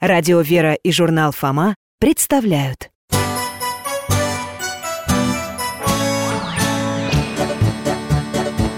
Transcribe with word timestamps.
Радио 0.00 0.40
«Вера» 0.42 0.74
и 0.74 0.92
журнал 0.92 1.32
«Фома» 1.32 1.74
представляют. 1.98 2.88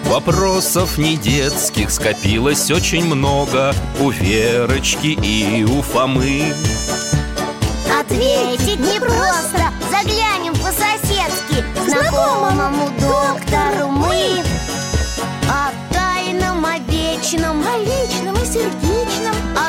Вопросов 0.06 0.96
не 0.96 1.19
детских 1.19 1.91
скопилось 1.91 2.71
очень 2.71 3.04
много 3.04 3.75
У 4.01 4.09
Верочки 4.09 5.09
и 5.09 5.62
у 5.62 5.83
Фомы. 5.83 6.54
Ответить 8.00 8.80
непросто. 8.80 9.75
Заглянем 9.91 10.55
по-соседски 10.55 11.62
Знакомому 11.87 12.89
доктору 12.98 13.89
мы. 13.89 14.43
О 15.50 15.71
тайном, 15.93 16.64
о 16.64 16.79
вечном 16.91 17.62
О 17.62 17.77
личном 17.77 18.37
и 18.37 18.46
сердечном 18.46 18.79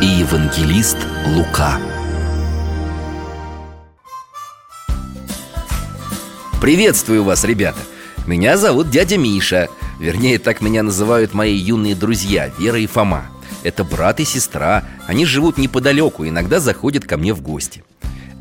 и 0.00 0.06
евангелист 0.06 0.96
Лука. 1.26 1.78
Приветствую 6.60 7.22
вас, 7.22 7.44
ребята! 7.44 7.80
Меня 8.26 8.56
зовут 8.56 8.88
дядя 8.88 9.18
Миша. 9.18 9.68
Вернее, 9.98 10.38
так 10.38 10.62
меня 10.62 10.82
называют 10.82 11.34
мои 11.34 11.54
юные 11.54 11.94
друзья 11.94 12.50
Вера 12.58 12.78
и 12.78 12.86
Фома. 12.86 13.26
Это 13.62 13.84
брат 13.84 14.20
и 14.20 14.24
сестра. 14.24 14.84
Они 15.06 15.26
живут 15.26 15.58
неподалеку, 15.58 16.26
иногда 16.26 16.60
заходят 16.60 17.04
ко 17.04 17.18
мне 17.18 17.34
в 17.34 17.42
гости. 17.42 17.84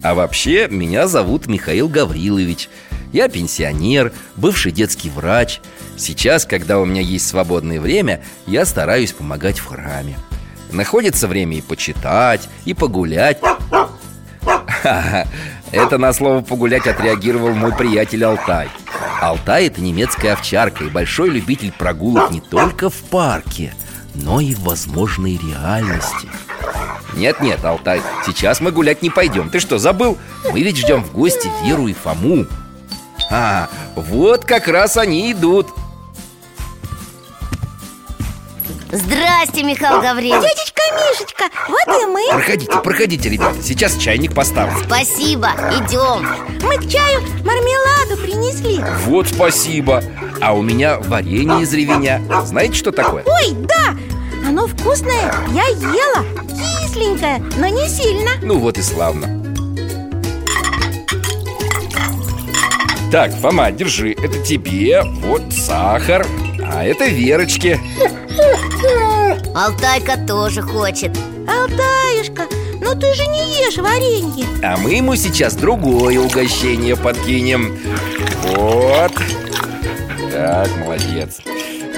А 0.01 0.13
вообще, 0.13 0.69
меня 0.69 1.07
зовут 1.07 1.47
Михаил 1.47 1.89
Гаврилович. 1.89 2.69
Я 3.11 3.27
пенсионер, 3.27 4.13
бывший 4.37 4.71
детский 4.71 5.09
врач. 5.09 5.59
Сейчас, 5.97 6.45
когда 6.45 6.79
у 6.79 6.85
меня 6.85 7.01
есть 7.01 7.27
свободное 7.27 7.81
время 7.81 8.23
Я 8.47 8.65
стараюсь 8.65 9.11
помогать 9.11 9.59
в 9.59 9.65
храме 9.65 10.15
Находится 10.71 11.27
время 11.27 11.57
и 11.57 11.61
почитать, 11.61 12.47
и 12.65 12.73
погулять. 12.73 13.39
Это 15.71 15.97
на 15.97 16.13
слово 16.13 16.41
«погулять» 16.41 16.87
отреагировал 16.87 17.53
мой 17.53 17.73
приятель 17.73 18.23
Алтай. 18.23 18.69
Алтай– 19.21 19.67
это 19.67 19.81
немецкая 19.81 20.33
овчарка 20.33 20.83
и 20.85 20.89
большой 20.89 21.29
любитель 21.29 21.71
прогулок 21.71 22.31
не 22.31 22.41
только 22.41 22.89
в 22.89 22.95
парке, 22.95 23.73
но 24.15 24.39
и 24.39 24.55
в 24.55 24.61
возможной 24.61 25.37
реальности. 25.37 26.27
Нет-нет, 27.13 27.63
Алтай, 27.65 28.01
сейчас 28.25 28.61
мы 28.61 28.71
гулять 28.71 29.01
не 29.01 29.09
пойдем. 29.09 29.49
Ты 29.49 29.59
что, 29.59 29.77
забыл? 29.77 30.17
Мы 30.51 30.61
ведь 30.61 30.77
ждем 30.77 31.03
в 31.03 31.11
гости 31.11 31.49
Веру 31.63 31.87
и 31.87 31.93
Фому. 31.93 32.45
А, 33.29 33.69
вот 33.95 34.45
как 34.45 34.67
раз 34.67 34.97
они 34.97 35.31
идут 35.31 35.67
Здрасте, 38.91 39.61
Михаил 39.61 40.01
Гаврилович. 40.01 40.41
Дядечка 40.41 40.81
Мишечка, 40.95 41.43
вот 41.67 42.01
и 42.01 42.05
мы. 42.07 42.27
Проходите, 42.31 42.71
проходите, 42.83 43.29
ребята, 43.29 43.61
сейчас 43.61 43.95
чайник 43.97 44.33
поставлю. 44.33 44.83
Спасибо, 44.83 45.51
идем. 45.71 46.27
Мы 46.63 46.77
к 46.77 46.89
чаю 46.89 47.21
мармеладу 47.45 48.17
принесли. 48.19 48.83
Вот 49.05 49.27
спасибо. 49.27 50.03
А 50.41 50.53
у 50.53 50.63
меня 50.63 50.97
варенье 50.97 51.61
из 51.61 51.71
ревеня. 51.71 52.19
Знаете, 52.45 52.73
что 52.73 52.91
такое? 52.91 53.23
Ой, 53.27 53.53
да, 53.53 53.95
оно 54.47 54.65
вкусное, 54.65 55.31
я 55.49 55.67
ела. 55.67 56.25
Кисленькое, 56.47 57.43
но 57.57 57.67
не 57.67 57.87
сильно. 57.87 58.31
Ну 58.41 58.57
вот 58.57 58.79
и 58.79 58.81
славно. 58.81 59.35
Так, 63.11 63.33
Фома, 63.35 63.71
держи, 63.71 64.13
это 64.13 64.39
тебе, 64.43 65.03
вот 65.03 65.53
сахар. 65.53 66.25
А 66.63 66.83
это 66.83 67.05
Верочке 67.05 67.79
Алтайка 69.55 70.17
тоже 70.27 70.61
хочет. 70.61 71.17
Алтаюшка, 71.47 72.47
ну 72.81 72.95
ты 72.95 73.13
же 73.13 73.25
не 73.27 73.65
ешь 73.65 73.77
варенье. 73.77 74.45
А 74.63 74.77
мы 74.77 74.93
ему 74.93 75.15
сейчас 75.15 75.55
другое 75.55 76.19
угощение 76.19 76.95
подкинем. 76.95 77.77
Вот. 78.55 79.11
Так, 80.31 80.69
молодец. 80.77 81.39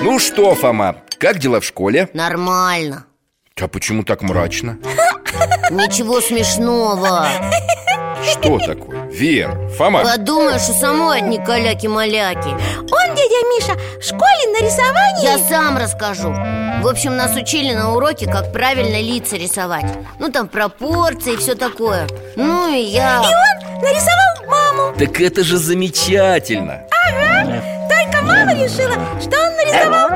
Ну 0.02 0.20
что, 0.20 0.56
Фома, 0.56 0.98
как 1.20 1.38
дела 1.40 1.60
в 1.60 1.66
школе? 1.66 2.10
Нормально. 2.14 3.06
А 3.60 3.68
почему 3.68 4.04
так 4.04 4.24
мрачно? 4.24 4.78
Ничего 5.70 6.20
смешного 6.22 7.28
Что 8.24 8.60
такое? 8.60 9.06
Вер, 9.08 9.70
Фома. 9.78 10.04
Подумаешь, 10.04 10.70
у 10.70 10.74
самой 10.74 11.20
одни 11.20 11.38
каляки-маляки. 11.40 12.50
Он, 12.50 13.16
дядя 13.16 13.46
Миша, 13.50 13.76
в 14.00 14.04
школе 14.04 14.48
на 14.54 14.60
рисовании. 14.66 15.24
Я 15.24 15.38
сам 15.50 15.78
расскажу. 15.78 16.32
В 16.82 16.88
общем, 16.88 17.16
нас 17.18 17.36
учили 17.36 17.74
на 17.74 17.94
уроке, 17.94 18.26
как 18.28 18.52
правильно 18.52 19.00
лица 19.02 19.36
рисовать. 19.38 19.86
Ну, 20.20 20.32
там 20.32 20.48
пропорции 20.48 21.34
и 21.34 21.38
все 21.38 21.56
такое. 21.56 22.08
Ну, 22.36 22.74
и 22.74 22.80
я... 22.80 23.22
И 23.22 23.26
он 23.26 23.82
нарисовал 23.82 24.48
маму. 24.48 24.96
Так 24.98 25.20
это 25.20 25.44
же 25.44 25.58
замечательно. 25.58 26.84
Только 27.90 28.24
мама 28.24 28.54
решила, 28.54 28.96
что 29.20 29.38
он 29.38 29.56
нарисовал 29.58 30.10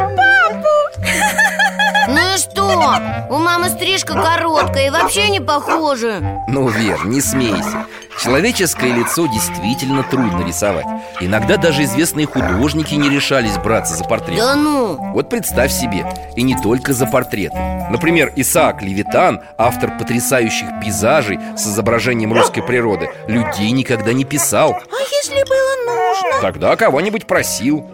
что? 2.65 3.27
У 3.29 3.37
мамы 3.37 3.69
стрижка 3.69 4.13
короткая 4.13 4.87
и 4.87 4.89
вообще 4.89 5.29
не 5.29 5.39
похожа. 5.39 6.43
Ну, 6.47 6.67
Вер, 6.67 7.05
не 7.05 7.21
смейся. 7.21 7.85
Человеческое 8.21 8.93
лицо 8.93 9.27
действительно 9.27 10.03
трудно 10.03 10.45
рисовать. 10.45 10.85
Иногда 11.19 11.57
даже 11.57 11.83
известные 11.83 12.25
художники 12.25 12.95
не 12.95 13.09
решались 13.09 13.57
браться 13.57 13.95
за 13.95 14.05
портрет. 14.05 14.37
Да 14.37 14.55
ну, 14.55 14.95
Вот 15.13 15.29
представь 15.29 15.71
себе, 15.71 16.05
и 16.35 16.43
не 16.43 16.55
только 16.55 16.93
за 16.93 17.07
портреты. 17.07 17.57
Например, 17.89 18.31
Исаак 18.35 18.81
Левитан, 18.81 19.41
автор 19.57 19.97
потрясающих 19.97 20.67
пейзажей 20.81 21.39
с 21.57 21.67
изображением 21.67 22.33
русской 22.33 22.61
природы 22.61 23.09
Людей 23.27 23.71
никогда 23.71 24.13
не 24.13 24.23
писал. 24.23 24.71
А 24.71 25.01
если 25.21 25.43
было 25.43 25.95
нужно? 25.95 26.41
Тогда 26.41 26.75
кого-нибудь 26.75 27.27
просил 27.27 27.85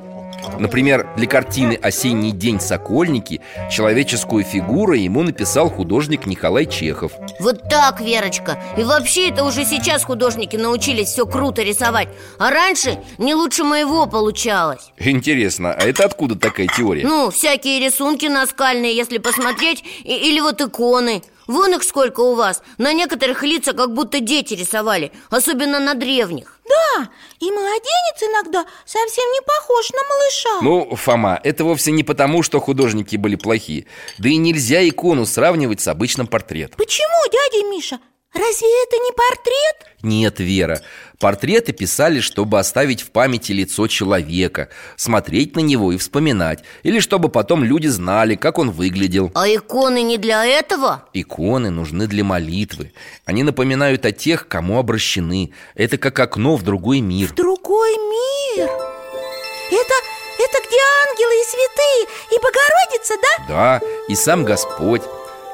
Например, 0.60 1.08
для 1.18 1.28
картины 1.28 1.74
«Осенний 1.82 2.32
день 2.32 2.60
Сокольники» 2.60 3.42
человеческую 3.72 4.44
фигуру 4.44 4.94
ему 4.94 5.24
написал 5.24 5.70
художник 5.70 6.26
Николай 6.26 6.66
Чехов. 6.66 7.12
Вот 7.40 7.64
так, 7.70 8.02
Верочка. 8.02 8.62
И 8.78 8.84
вообще 8.84 9.30
это 9.30 9.44
уже 9.44 9.66
сейчас 9.66 10.04
художники 10.04 10.56
научились 10.56 11.10
все 11.10 11.26
круто 11.26 11.62
рисовать. 11.64 12.10
А 12.38 12.50
раньше 12.52 13.00
не 13.18 13.34
лучше 13.36 13.64
моего 13.64 14.06
получалось. 14.06 14.92
Интересно, 14.98 15.74
а 15.74 15.84
это 15.84 16.06
откуда 16.06 16.36
такая 16.36 16.68
теория? 16.68 17.06
Ну, 17.06 17.32
всякие 17.32 17.80
рисунки 17.80 18.26
наскальные, 18.28 18.96
если 18.96 19.18
посмотреть 19.18 19.84
и- 20.04 20.22
Или 20.32 20.40
вот 20.40 20.62
иконы. 20.62 21.24
Вон 21.48 21.74
их 21.74 21.84
сколько 21.84 22.22
у 22.22 22.36
вас. 22.36 22.62
На 22.78 22.94
некоторых 22.94 23.44
лица 23.44 23.74
как 23.74 23.94
будто 23.94 24.20
дети 24.22 24.54
рисовали 24.54 25.12
Особенно 25.30 25.80
на 25.80 25.96
древних 25.96 26.60
Да, 26.72 27.10
и 27.40 27.52
младенец 27.52 28.22
иногда 28.22 28.66
совсем 28.86 29.30
не 29.32 29.42
похож 29.42 29.90
на 29.92 30.00
малыша 30.10 30.62
Ну, 30.62 30.96
Фома, 30.96 31.40
это 31.44 31.64
вовсе 31.64 31.92
не 31.92 32.04
потому, 32.04 32.44
что 32.44 32.60
художники 32.60 33.16
были 33.18 33.36
плохие 33.36 33.88
Да 34.18 34.30
и 34.30 34.38
нельзя 34.38 34.88
икону 34.88 35.26
сравнивать 35.26 35.82
с 35.82 35.88
обычным 35.88 36.28
портретом 36.28 36.78
Почему, 36.78 37.32
дядя 37.32 37.68
Миша? 37.70 38.00
Разве 38.34 38.68
это 38.84 38.96
не 38.98 39.12
портрет? 39.12 39.96
Нет, 40.04 40.40
Вера, 40.40 40.82
портреты 41.22 41.72
писали, 41.72 42.20
чтобы 42.20 42.60
оставить 42.60 43.02
в 43.02 43.12
памяти 43.12 43.54
лицо 43.54 43.88
человека 43.88 44.70
Смотреть 44.98 45.56
на 45.56 45.62
него 45.62 45.94
и 45.94 45.98
вспоминать 45.98 46.64
Или 46.84 47.00
чтобы 47.00 47.30
потом 47.30 47.64
люди 47.64 47.88
знали, 47.88 48.36
как 48.36 48.58
он 48.58 48.72
выглядел. 48.72 49.32
А 49.36 49.48
иконы 49.48 50.02
не 50.02 50.18
для 50.18 50.46
этого? 50.46 51.06
Иконы 51.14 51.70
нужны 51.70 52.08
для 52.08 52.24
молитвы. 52.24 52.92
Они 53.26 53.44
напоминают 53.44 54.06
о 54.06 54.12
тех, 54.12 54.48
кому 54.48 54.80
обращены. 54.80 55.52
Это 55.76 55.98
как 55.98 56.20
окно 56.20 56.56
в 56.56 56.64
другой 56.64 57.00
мир. 57.00 57.32
Другой 57.34 57.92
мир? 57.92 58.66
Это, 58.66 59.94
это 60.40 60.58
где 60.68 60.78
ангелы 61.08 61.34
и 61.34 61.46
святые 61.46 62.08
И 62.32 62.38
Богородица, 62.42 63.14
да? 63.22 63.46
Да, 63.48 63.82
и 64.10 64.16
сам 64.16 64.44
Господь 64.44 65.04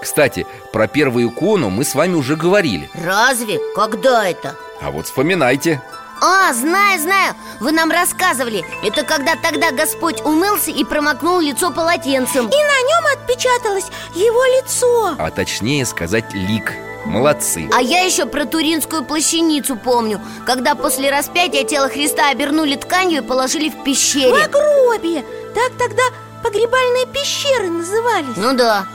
Кстати, 0.01 0.45
про 0.71 0.88
первую 0.88 1.29
икону 1.29 1.69
мы 1.69 1.83
с 1.83 1.95
вами 1.95 2.15
уже 2.15 2.35
говорили. 2.35 2.89
Разве? 2.94 3.59
Когда 3.75 4.27
это? 4.27 4.55
А 4.81 4.91
вот 4.91 5.05
вспоминайте. 5.05 5.81
А, 6.21 6.51
знаю, 6.53 6.99
знаю, 6.99 7.35
вы 7.59 7.71
нам 7.71 7.91
рассказывали. 7.91 8.65
Это 8.83 9.03
когда 9.03 9.35
тогда 9.35 9.71
Господь 9.71 10.21
умылся 10.21 10.71
и 10.71 10.83
промокнул 10.83 11.39
лицо 11.39 11.71
полотенцем. 11.71 12.47
И 12.47 12.49
на 12.49 12.51
нем 12.51 13.03
отпечаталось 13.13 13.85
его 14.15 14.44
лицо. 14.59 15.15
А 15.17 15.29
точнее 15.31 15.85
сказать 15.85 16.33
лик. 16.33 16.73
Молодцы. 17.05 17.69
А 17.73 17.81
я 17.81 18.01
еще 18.01 18.25
про 18.25 18.45
Туринскую 18.45 19.05
плащаницу 19.05 19.77
помню. 19.77 20.19
Когда 20.45 20.75
после 20.75 21.09
распятия 21.09 21.63
тело 21.63 21.88
Христа 21.88 22.29
обернули 22.29 22.75
тканью 22.75 23.23
и 23.23 23.25
положили 23.25 23.69
в 23.69 23.75
В 23.75 23.83
пещере 23.83 24.47
гробе. 24.47 25.23
Так 25.53 25.71
тогда 25.77 26.03
погребальные 26.44 27.05
пещеры 27.05 27.69
назывались. 27.69 28.35
Ну 28.35 28.53
да 28.53 28.85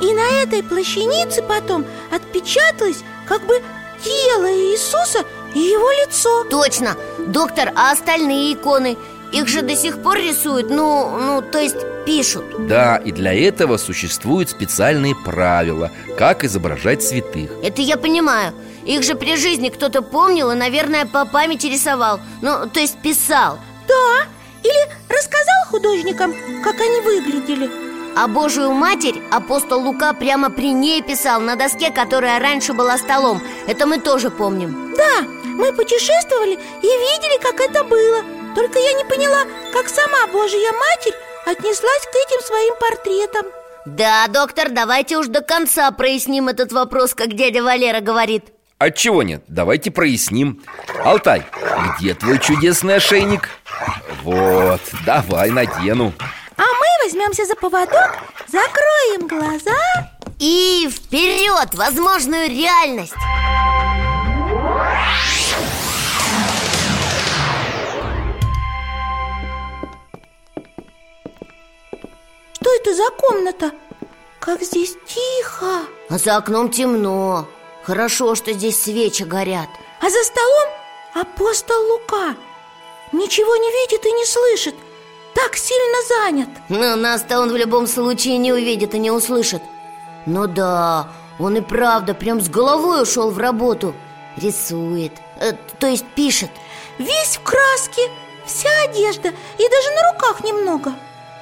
И 0.00 0.12
на 0.14 0.42
этой 0.42 0.62
плащанице 0.62 1.42
потом 1.42 1.84
отпечаталось 2.10 3.02
как 3.26 3.42
бы 3.46 3.60
тело 4.02 4.50
Иисуса 4.50 5.24
и 5.54 5.58
его 5.58 5.90
лицо. 6.02 6.44
Точно, 6.44 6.96
доктор, 7.26 7.72
а 7.74 7.92
остальные 7.92 8.54
иконы? 8.54 8.96
Их 9.32 9.46
же 9.46 9.62
до 9.62 9.76
сих 9.76 10.02
пор 10.02 10.16
рисуют, 10.16 10.70
ну, 10.70 11.18
ну, 11.18 11.42
то 11.42 11.58
есть 11.58 11.76
пишут. 12.06 12.44
Да, 12.66 12.96
и 12.96 13.12
для 13.12 13.34
этого 13.34 13.76
существуют 13.76 14.48
специальные 14.48 15.14
правила 15.14 15.90
Как 16.16 16.44
изображать 16.44 17.02
святых. 17.02 17.50
Это 17.62 17.82
я 17.82 17.98
понимаю. 17.98 18.54
Их 18.86 19.02
же 19.02 19.14
при 19.16 19.36
жизни 19.36 19.68
кто-то 19.68 20.00
помнил 20.00 20.50
и, 20.50 20.54
наверное, 20.54 21.04
по 21.04 21.26
памяти 21.26 21.66
рисовал. 21.66 22.20
Ну, 22.40 22.66
то 22.72 22.80
есть 22.80 22.96
писал. 23.02 23.58
Да, 23.86 24.26
или 24.62 25.14
рассказал 25.14 25.66
художникам, 25.66 26.34
как 26.64 26.80
они 26.80 27.00
выглядели 27.00 27.87
А 28.20 28.26
Божию 28.26 28.72
Матерь 28.72 29.22
апостол 29.30 29.80
Лука 29.80 30.12
прямо 30.12 30.50
при 30.50 30.72
ней 30.72 31.02
писал 31.02 31.40
На 31.40 31.54
доске, 31.54 31.92
которая 31.92 32.40
раньше 32.40 32.72
была 32.72 32.98
столом. 32.98 33.40
Это 33.68 33.86
мы 33.86 34.00
тоже 34.00 34.28
помним. 34.28 34.92
Да, 34.96 35.22
мы 35.44 35.72
путешествовали 35.72 36.54
и 36.54 36.86
видели, 36.86 37.40
как 37.40 37.60
это 37.60 37.84
было. 37.84 38.24
Только 38.56 38.80
я 38.80 38.94
не 38.94 39.04
поняла, 39.04 39.44
как 39.72 39.88
сама 39.88 40.26
Божья 40.32 40.72
Матерь 40.72 41.14
отнеслась 41.46 42.06
к 42.06 42.16
этим 42.26 42.44
своим 42.44 42.74
портретам. 42.80 43.46
Да, 43.86 44.26
доктор, 44.26 44.70
давайте 44.70 45.16
уж 45.16 45.28
до 45.28 45.40
конца 45.40 45.88
проясним 45.92 46.48
этот 46.48 46.72
вопрос, 46.72 47.14
как 47.14 47.34
дядя 47.34 47.62
Валера 47.62 48.00
говорит. 48.00 48.46
Отчего 48.78 49.22
нет? 49.22 49.44
Давайте 49.46 49.92
проясним. 49.92 50.64
Алтай, 51.04 51.44
где 52.00 52.14
твой 52.14 52.40
чудесный 52.40 52.96
ошейник? 52.96 53.48
Вот, 54.24 54.80
давай 55.06 55.50
надену 55.50 56.12
возьмемся 57.08 57.46
за 57.46 57.54
поводок, 57.54 58.18
закроем 58.48 59.26
глаза 59.26 59.72
И 60.38 60.86
вперед, 60.90 61.74
возможную 61.74 62.50
реальность. 62.50 63.14
Что 72.52 72.74
это 72.76 72.94
за 72.94 73.10
комната? 73.16 73.72
Как 74.38 74.62
здесь 74.62 74.94
тихо. 75.06 75.86
А 76.10 76.18
за 76.18 76.36
окном 76.36 76.70
темно. 76.70 77.48
Хорошо, 77.84 78.34
что 78.34 78.52
здесь 78.52 78.82
свечи 78.82 79.22
горят. 79.22 79.68
А 80.02 80.10
за 80.10 80.22
столом 80.24 80.68
апостол 81.14 81.90
Лука. 81.90 82.36
Ничего 83.12 83.56
не 83.56 83.70
видит 83.70 84.04
и 84.04 84.12
не 84.12 84.26
слышит 84.26 84.74
Так 85.34 85.56
сильно 85.56 85.98
занят. 86.08 86.48
Но 86.68 86.96
нас-то 86.96 87.40
он 87.40 87.52
в 87.52 87.56
любом 87.56 87.86
случае 87.86 88.38
не 88.38 88.52
увидит 88.52 88.94
и 88.94 88.98
не 88.98 89.10
услышит. 89.10 89.62
Ну 90.26 90.46
да, 90.46 91.08
он 91.38 91.56
и 91.56 91.60
правда 91.60 92.14
прям 92.14 92.40
с 92.40 92.48
головой 92.48 93.02
ушел 93.02 93.30
в 93.30 93.38
работу. 93.38 93.94
Рисует, 94.36 95.12
э, 95.40 95.52
то 95.78 95.86
есть 95.86 96.06
пишет. 96.14 96.50
Весь 96.98 97.36
в 97.36 97.42
краске, 97.42 98.02
вся 98.44 98.68
одежда 98.84 99.28
и 99.28 99.68
даже 99.68 99.90
на 99.94 100.12
руках 100.12 100.44
немного. 100.44 100.92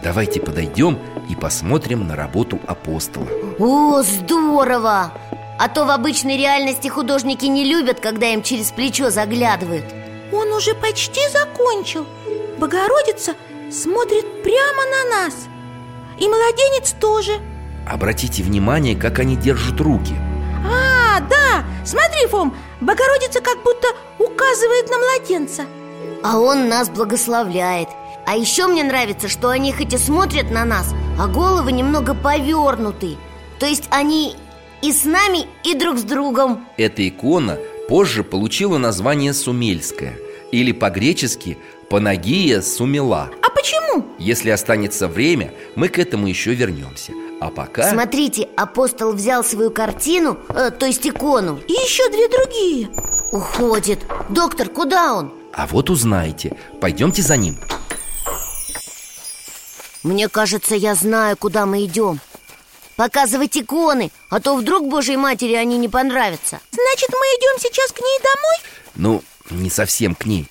Давайте 0.03 0.41
подойдем 0.41 0.99
и 1.29 1.35
посмотрим 1.35 2.06
на 2.06 2.17
работу 2.17 2.61
апостола. 2.67 3.29
О, 3.59 4.03
здорово! 4.03 5.12
А 5.59 5.69
то 5.69 5.85
в 5.87 5.91
обычной 5.91 6.37
реальности 6.37 6.89
художники 6.89 7.47
не 7.47 7.65
любят, 7.65 8.00
когда 8.00 8.27
им 8.27 8.43
через 8.43 8.71
плечо 8.73 9.09
заглядывают. 9.09 9.87
Он 10.32 10.53
уже 10.53 10.75
почти 10.75 11.21
закончил. 11.31 12.06
Богородица 12.59 13.35
смотрит 13.71 14.43
прямо 14.43 14.83
на 14.85 15.21
нас. 15.21 15.35
И 16.19 16.29
младенец 16.29 16.95
тоже. 17.01 17.33
Обратите 17.87 18.43
внимание, 18.43 18.97
как 18.97 19.19
они 19.19 19.37
держат 19.37 19.81
руки. 19.81 20.15
А, 20.65 21.21
да, 21.21 21.65
смотри, 21.85 22.27
Фом, 22.29 22.55
Богородица 22.81 23.41
как 23.41 23.63
будто 23.63 23.89
указывает 24.19 24.91
на 24.91 24.99
младенца. 24.99 25.65
А 26.23 26.39
он 26.39 26.69
нас 26.69 26.89
благословляет. 26.89 27.89
А 28.27 28.37
еще 28.37 28.67
мне 28.67 28.83
нравится, 28.83 29.29
что 29.29 29.51
они 29.51 29.73
хоть 29.73 29.95
и 29.95 29.99
смотрят 29.99 30.51
на 30.51 30.65
нас 30.65 30.93
А 31.17 31.29
головы 31.29 31.71
немного 31.71 32.13
повернуты. 32.13 33.17
То 33.61 33.67
есть 33.67 33.85
они 33.91 34.35
и 34.83 34.93
с 34.93 35.05
нами, 35.05 35.47
и 35.65 35.75
друг 35.75 35.99
с 35.99 36.03
другом. 36.03 36.67
Эта 36.77 37.07
икона 37.09 37.59
позже 37.89 38.25
получила 38.25 38.79
название 38.79 39.33
Сумельская 39.33 40.19
Или 40.53 40.73
по-гречески 40.73 41.59
Панагия 41.88 42.62
Сумела. 42.62 43.31
А 43.43 43.50
почему? 43.50 44.05
Если 44.19 44.50
останется 44.50 45.06
время, 45.06 45.53
мы 45.77 45.88
к 45.88 45.99
этому 45.99 46.27
еще 46.27 46.55
вернемся. 46.55 47.12
А 47.41 47.50
пока... 47.50 47.88
Смотрите, 47.91 48.49
апостол 48.56 49.12
взял 49.12 49.44
свою 49.44 49.71
картину, 49.71 50.38
э, 50.49 50.71
то 50.71 50.87
есть 50.87 51.06
икону. 51.06 51.61
И 51.69 51.73
еще 51.73 52.09
две 52.11 52.29
другие. 52.29 52.88
Уходит. 53.31 54.00
Доктор, 54.31 54.69
куда 54.69 55.15
он? 55.15 55.33
А 55.53 55.67
вот 55.67 55.91
узнаете. 55.91 56.56
Пойдемте 56.81 57.23
за 57.23 57.37
ним. 57.37 57.56
Мне 60.03 60.29
кажется, 60.29 60.75
я 60.75 60.94
знаю, 60.94 61.37
куда 61.37 61.67
мы 61.67 61.85
идем. 61.85 62.21
Показывать 62.97 63.56
иконы, 63.56 64.11
а 64.31 64.41
то 64.41 64.56
вдруг 64.56 64.89
Божьей 64.89 65.19
Матери 65.19 65.53
они 65.53 65.77
не 65.77 65.89
понравятся. 65.89 66.61
Значит, 66.71 67.11
мы 67.11 67.27
идем 67.37 67.61
сейчас 67.61 67.93
к 67.93 68.00
ней 68.00 68.19
домой? 68.23 68.56
Ну, 68.94 69.23
не 69.50 69.69
совсем 69.69 70.15
к 70.15 70.25
ней 70.25 70.49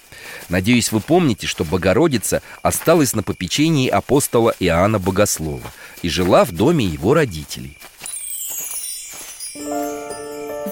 Надеюсь, 0.49 0.91
вы 0.91 0.99
помните, 0.99 1.47
что 1.47 1.63
Богородица 1.63 2.41
осталась 2.61 3.13
на 3.13 3.23
попечении 3.23 3.89
апостола 3.89 4.53
Иоанна 4.59 4.99
Богослова 4.99 5.71
И 6.01 6.09
жила 6.09 6.45
в 6.45 6.51
доме 6.51 6.85
его 6.85 7.13
родителей. 7.13 7.77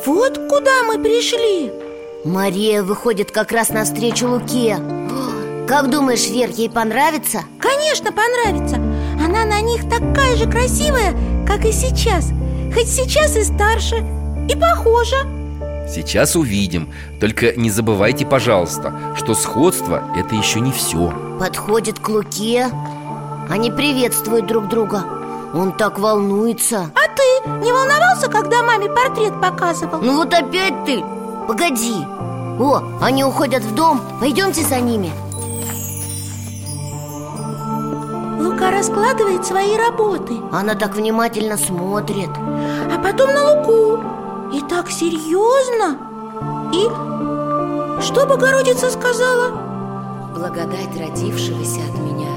Вот 0.06 0.38
куда 0.50 0.84
мы 0.84 1.02
пришли. 1.02 1.72
Мария 2.26 2.84
выходит 2.84 3.32
как 3.32 3.52
раз 3.52 3.70
навстречу 3.70 4.28
Луке. 4.28 4.78
Как 5.68 5.90
думаешь, 5.90 6.28
Вер, 6.28 6.50
ей 6.50 6.70
понравится? 6.70 7.42
Конечно, 7.60 8.12
понравится. 8.12 8.76
Она 8.76 9.46
на 9.46 9.62
них 9.62 9.90
такая 9.90 10.36
же 10.36 10.50
красивая, 10.50 11.14
как 11.48 11.66
и 11.66 11.72
сейчас. 11.72 12.32
Хоть 12.74 12.90
сейчас 12.90 13.38
и 13.38 13.44
старше, 13.44 14.06
и 14.50 14.56
похожа 14.56 15.43
Сейчас 15.94 16.36
увидим. 16.36 16.92
Только 17.20 17.54
не 17.56 17.70
забывайте, 17.70 18.26
пожалуйста, 18.26 19.14
что 19.16 19.36
сходство– 19.36 20.04
это 20.16 20.34
еще 20.34 20.60
не 20.60 20.72
все 20.72 21.14
Подходит 21.40 22.00
к 22.00 22.10
Луке. 22.10 22.68
Они 23.48 23.70
приветствуют 23.70 24.48
друг 24.48 24.70
друга. 24.70 25.04
Он 25.54 25.72
так 25.72 26.00
волнуется. 26.00 26.90
А 26.96 27.16
ты 27.16 27.50
не 27.64 27.72
волновался, 27.72 28.28
когда 28.28 28.64
маме 28.64 28.90
портрет 28.90 29.40
показывал? 29.40 30.02
Ну 30.02 30.16
вот 30.16 30.34
опять 30.34 30.84
ты. 30.86 31.04
Погоди. 31.48 32.04
О, 32.60 32.82
они 33.00 33.24
уходят 33.24 33.62
в 33.62 33.76
дом. 33.76 34.02
Пойдемте 34.20 34.64
за 34.64 34.80
ними. 34.80 35.12
Лука 38.42 38.72
раскладывает 38.72 39.46
свои 39.46 39.78
работы. 39.78 40.34
Она 40.52 40.74
так 40.74 40.96
внимательно 40.96 41.58
смотрит. 41.58 42.30
А 42.36 43.00
потом 43.04 43.32
на 43.32 43.54
Луку 43.54 44.23
серьезно 44.94 45.98
И 46.74 46.90
что 48.02 48.26
Богородица 48.26 48.90
сказала? 48.90 49.52
Благодать 50.36 50.98
родившегося 51.00 51.82
от 51.90 52.00
меня 52.00 52.34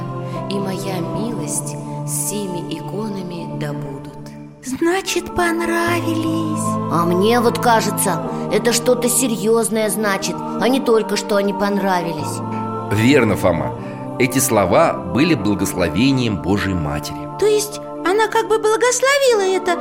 и 0.51 0.55
моя 0.55 1.01
милость 1.01 1.77
с 2.07 2.29
сими 2.29 2.73
иконами 2.73 3.59
да 3.59 3.73
будут. 3.73 4.13
Значит, 4.65 5.35
понравились. 5.35 6.93
А 6.93 7.05
мне 7.05 7.41
вот 7.41 7.59
кажется, 7.59 8.31
это 8.53 8.73
что-то 8.73 9.09
серьезное 9.09 9.91
значит 9.91 10.37
А 10.61 10.69
не 10.69 10.81
только, 10.81 11.17
что 11.17 11.37
они 11.37 11.53
понравились. 11.53 12.41
Верно, 12.93 13.37
Фома. 13.37 13.77
Эти 14.19 14.39
слова 14.39 14.93
были 14.93 15.35
благословением 15.35 16.43
Божьей 16.43 16.75
Матери. 16.75 17.29
То 17.39 17.47
есть 17.47 17.81
она 18.05 18.29
как 18.29 18.49
бы 18.49 18.59
благословила 18.59 19.43
это? 19.43 19.73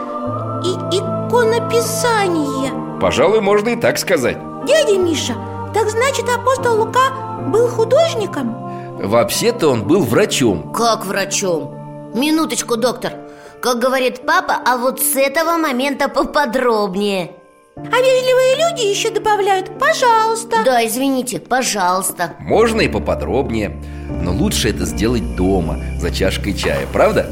И 0.66 1.00
иконописание 1.36 2.72
Пожалуй, 3.00 3.42
можно 3.42 3.70
и 3.70 3.76
так 3.76 3.98
сказать. 3.98 4.38
Дядя 4.66 4.98
Миша, 4.98 5.36
так 5.74 5.90
значит 5.90 6.26
апостол 6.30 6.80
Лука 6.80 7.42
был 7.48 7.68
художником? 7.68 8.56
Вообще-то 9.00 9.68
он 9.68 9.84
был 9.84 10.04
врачом. 10.04 10.72
Как 10.72 11.06
врачом? 11.06 12.12
Минуточку, 12.16 12.78
доктор. 12.78 13.14
Как 13.62 13.80
говорит 13.80 14.26
папа, 14.26 14.56
а 14.66 14.78
вот 14.78 15.02
с 15.02 15.16
этого 15.16 15.58
момента 15.58 16.08
поподробнее. 16.08 17.32
А 17.76 17.82
вежливые 17.82 18.56
люди 18.56 18.86
еще 18.90 19.10
добавляют 19.10 19.78
«пожалуйста» 19.78 20.64
Да, 20.64 20.86
извините, 20.88 21.40
пожалуйста. 21.40 22.34
Можно 22.40 22.82
и 22.82 22.88
поподробнее 22.88 23.82
Но 24.22 24.32
лучше 24.32 24.70
это 24.70 24.86
сделать 24.86 25.36
дома, 25.36 25.78
за 26.00 26.10
чашкой 26.12 26.54
чая, 26.54 26.88
правда? 26.94 27.30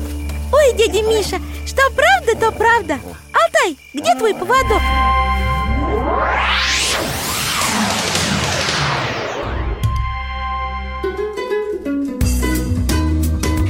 Ой, 0.54 0.74
дядя 0.74 1.02
Миша, 1.02 1.42
что 1.66 1.82
правда, 1.96 2.36
то 2.40 2.52
правда. 2.52 3.00
Алтай, 3.34 3.76
где 3.92 4.14
твой 4.14 4.36
поводок? 4.36 4.82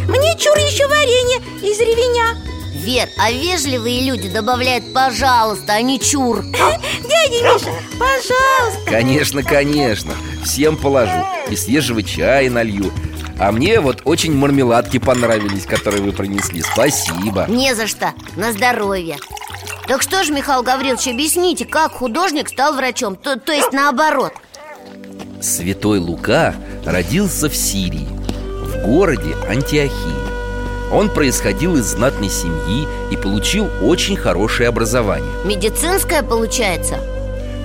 Мне 0.09 0.37
чур 0.37 0.57
еще 0.57 0.85
варенье 0.87 1.37
из 1.61 1.79
ревеня. 1.79 2.37
Вер, 2.83 3.07
а 3.17 3.31
вежливые 3.31 4.01
люди 4.01 4.27
добавляют 4.27 4.93
«пожалуйста», 4.93 5.71
а 5.75 5.81
не 5.81 6.01
«чур» 6.01 6.43
Дядя 6.51 7.43
Миша, 7.43 7.71
пожалуйста. 7.97 8.91
Конечно, 8.91 9.41
конечно, 9.41 10.13
всем 10.43 10.75
положу. 10.75 11.25
И 11.49 11.55
свежего 11.55 12.03
чая 12.03 12.49
налью. 12.49 12.91
А 13.39 13.51
мне 13.51 13.79
вот 13.79 14.01
очень 14.05 14.35
мармеладки 14.35 14.99
понравились, 14.99 15.65
которые 15.65 16.01
вы 16.01 16.11
принесли. 16.11 16.61
Спасибо. 16.61 17.45
Не 17.49 17.73
за 17.75 17.87
что, 17.87 18.13
на 18.35 18.51
здоровье. 18.53 19.17
Так 19.87 20.01
что 20.01 20.23
ж, 20.23 20.29
Михаил 20.29 20.63
Гаврилович, 20.63 21.07
объясните, 21.07 21.65
как 21.65 21.91
художник 21.91 22.49
стал 22.49 22.73
врачом? 22.75 23.15
То, 23.15 23.37
то 23.37 23.51
есть 23.51 23.73
наоборот. 23.73 24.33
Святой 25.41 25.99
Лука 25.99 26.55
родился 26.85 27.49
в 27.49 27.55
Сирии 27.55 28.07
В 28.65 28.85
городе 28.85 29.35
Антиохии. 29.49 30.33
Он 30.91 31.09
происходил 31.09 31.75
из 31.75 31.85
знатной 31.85 32.29
семьи 32.29 32.87
И 33.11 33.17
получил 33.17 33.67
очень 33.81 34.15
хорошее 34.15 34.69
образование. 34.69 35.31
Медицинское 35.43 36.21
получается? 36.23 36.99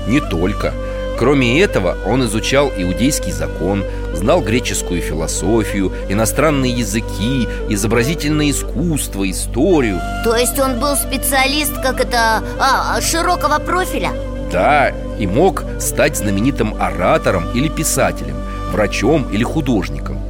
Не 0.09 0.21
только 0.21 0.73
Кроме 1.19 1.61
этого, 1.61 1.97
он 2.07 2.25
изучал 2.27 2.71
иудейский 2.77 3.33
закон, 3.33 3.85
знал 4.15 4.41
греческую 4.41 5.03
философию, 5.03 5.93
иностранные 6.09 6.71
языки, 6.71 7.49
изобразительное 7.69 8.51
искусство, 8.53 9.29
историю 9.29 10.01
То 10.23 10.37
есть 10.37 10.57
он 10.61 10.79
был 10.79 10.95
специалист, 10.95 11.75
как 11.83 12.01
это, 12.01 12.45
а, 12.61 13.01
широкого 13.01 13.59
профиля? 13.59 14.13
Да, 14.53 14.93
и 15.19 15.27
мог 15.27 15.65
стать 15.81 16.17
знаменитым 16.17 16.81
оратором 16.81 17.51
или 17.53 17.69
писателем, 17.69 18.37
врачом 18.71 19.29
или 19.33 19.43
художником 19.43 20.21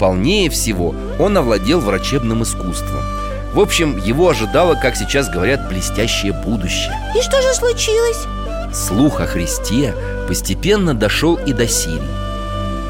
Полнее 0.00 0.48
всего 0.48 0.94
он 1.18 1.36
овладел 1.36 1.80
врачебным 1.80 2.42
искусством 2.42 3.02
В 3.52 3.60
общем, 3.60 3.98
его 3.98 4.30
ожидало, 4.30 4.76
как 4.80 4.96
сейчас 4.96 5.28
говорят, 5.28 5.68
блестящее 5.68 6.32
будущее 6.32 6.94
И 7.14 7.20
что 7.20 7.42
же 7.42 7.52
случилось? 7.52 8.26
Слух 8.72 9.20
о 9.20 9.26
Христе 9.26 9.94
постепенно 10.26 10.94
дошел 10.94 11.36
и 11.36 11.52
до 11.52 11.66
Сирии. 11.66 12.02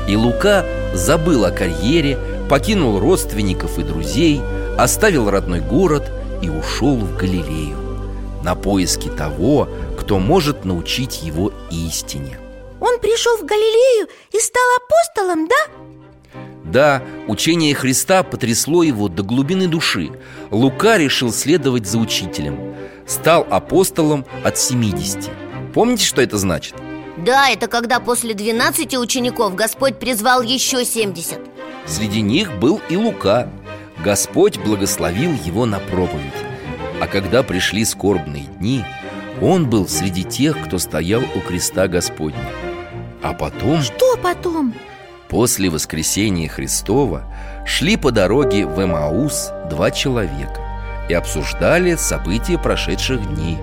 И 0.08 0.16
Лука 0.16 0.64
забыл 0.94 1.44
о 1.44 1.50
карьере, 1.50 2.18
покинул 2.48 2.98
родственников 2.98 3.78
и 3.78 3.82
друзей 3.82 4.40
Оставил 4.78 5.28
родной 5.28 5.60
город 5.60 6.04
и 6.40 6.48
ушел 6.48 6.96
в 6.96 7.16
Галилею 7.16 7.76
На 8.44 8.54
поиски 8.54 9.08
того, 9.08 9.68
кто 9.98 10.18
может 10.18 10.64
научить 10.64 11.22
его 11.22 11.52
истине. 11.70 12.38
Он 12.80 13.00
пришел 13.00 13.36
в 13.38 13.44
Галилею 13.44 14.08
и 14.32 14.38
стал 14.38 14.62
апостолом, 14.76 15.48
да? 15.48 16.40
Да, 16.64 17.02
учение 17.26 17.74
Христа 17.74 18.22
потрясло 18.22 18.82
его 18.82 19.08
до 19.08 19.24
глубины 19.24 19.66
души. 19.66 20.10
Лука 20.50 20.96
решил 20.96 21.32
следовать 21.32 21.86
за 21.86 21.98
учителем. 21.98 22.76
Стал 23.06 23.46
апостолом 23.50 24.24
от 24.44 24.58
70 24.58 25.28
Помните, 25.78 26.04
что 26.04 26.20
это 26.20 26.38
значит? 26.38 26.74
Да, 27.18 27.50
это 27.50 27.68
когда 27.68 28.00
после 28.00 28.34
12 28.34 28.96
учеников 28.96 29.54
Господь 29.54 30.00
призвал 30.00 30.42
еще 30.42 30.84
70 30.84 31.38
Среди 31.86 32.20
них 32.20 32.58
был 32.58 32.80
и 32.88 32.96
Лука. 32.96 33.48
Господь 34.02 34.58
благословил 34.58 35.30
его 35.44 35.66
на 35.66 35.78
проповедь. 35.78 36.34
А 37.00 37.06
когда 37.06 37.44
пришли 37.44 37.84
скорбные 37.84 38.46
дни 38.58 38.84
Он 39.40 39.70
был 39.70 39.86
среди 39.86 40.24
тех, 40.24 40.60
кто 40.66 40.78
стоял 40.78 41.22
у 41.36 41.40
креста 41.46 41.86
Господня. 41.86 42.50
А 43.22 43.32
потом, 43.32 43.80
Что 43.82 44.16
потом? 44.16 44.74
после 45.28 45.70
воскресения 45.70 46.48
Христова 46.48 47.32
Шли 47.64 47.96
по 47.96 48.10
дороге 48.10 48.66
в 48.66 48.82
Эмаус 48.82 49.52
два 49.70 49.92
человека 49.92 50.60
И 51.08 51.14
обсуждали 51.14 51.94
события 51.94 52.58
прошедших 52.58 53.24
дней 53.36 53.58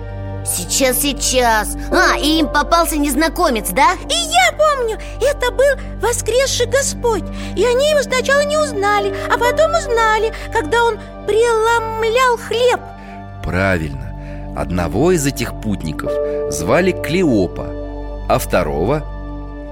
Сейчас, 0.46 1.00
сейчас 1.00 1.76
А, 1.90 2.16
и 2.18 2.38
им 2.38 2.48
попался 2.48 2.96
незнакомец, 2.96 3.70
да? 3.70 3.94
И 4.08 4.14
я 4.14 4.52
помню, 4.56 4.98
это 5.20 5.50
был 5.50 5.76
воскресший 6.00 6.66
Господь 6.66 7.24
И 7.56 7.64
они 7.64 7.90
его 7.90 8.02
сначала 8.02 8.44
не 8.44 8.56
узнали, 8.56 9.14
а 9.28 9.38
потом 9.38 9.74
узнали, 9.74 10.32
когда 10.52 10.84
он 10.84 10.98
преломлял 11.26 12.36
хлеб 12.36 12.80
Правильно 13.42 14.12
Одного 14.56 15.12
из 15.12 15.26
этих 15.26 15.60
путников 15.60 16.12
звали 16.52 16.92
Клеопа 16.92 17.66
А 18.28 18.38
второго? 18.38 19.15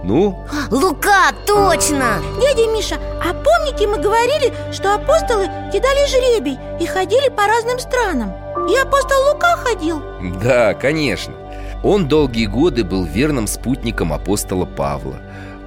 Ну, 0.04 0.44
Лука, 0.70 1.32
точно! 1.46 2.20
Дядя 2.40 2.66
Миша, 2.70 2.98
а 3.22 3.32
помните, 3.32 3.86
мы 3.86 3.98
говорили, 3.98 4.52
что 4.70 4.94
апостолы 4.94 5.46
кидали 5.72 6.06
жребий 6.06 6.58
и 6.78 6.86
ходили 6.86 7.30
по 7.30 7.46
разным 7.46 7.78
странам? 7.78 8.32
И 8.68 8.76
апостол 8.76 9.32
Лука 9.32 9.56
ходил 9.56 10.02
да, 10.42 10.74
конечно 10.74 11.34
Он 11.82 12.08
долгие 12.08 12.46
годы 12.46 12.84
был 12.84 13.04
верным 13.04 13.46
спутником 13.46 14.12
апостола 14.12 14.64
Павла 14.64 15.16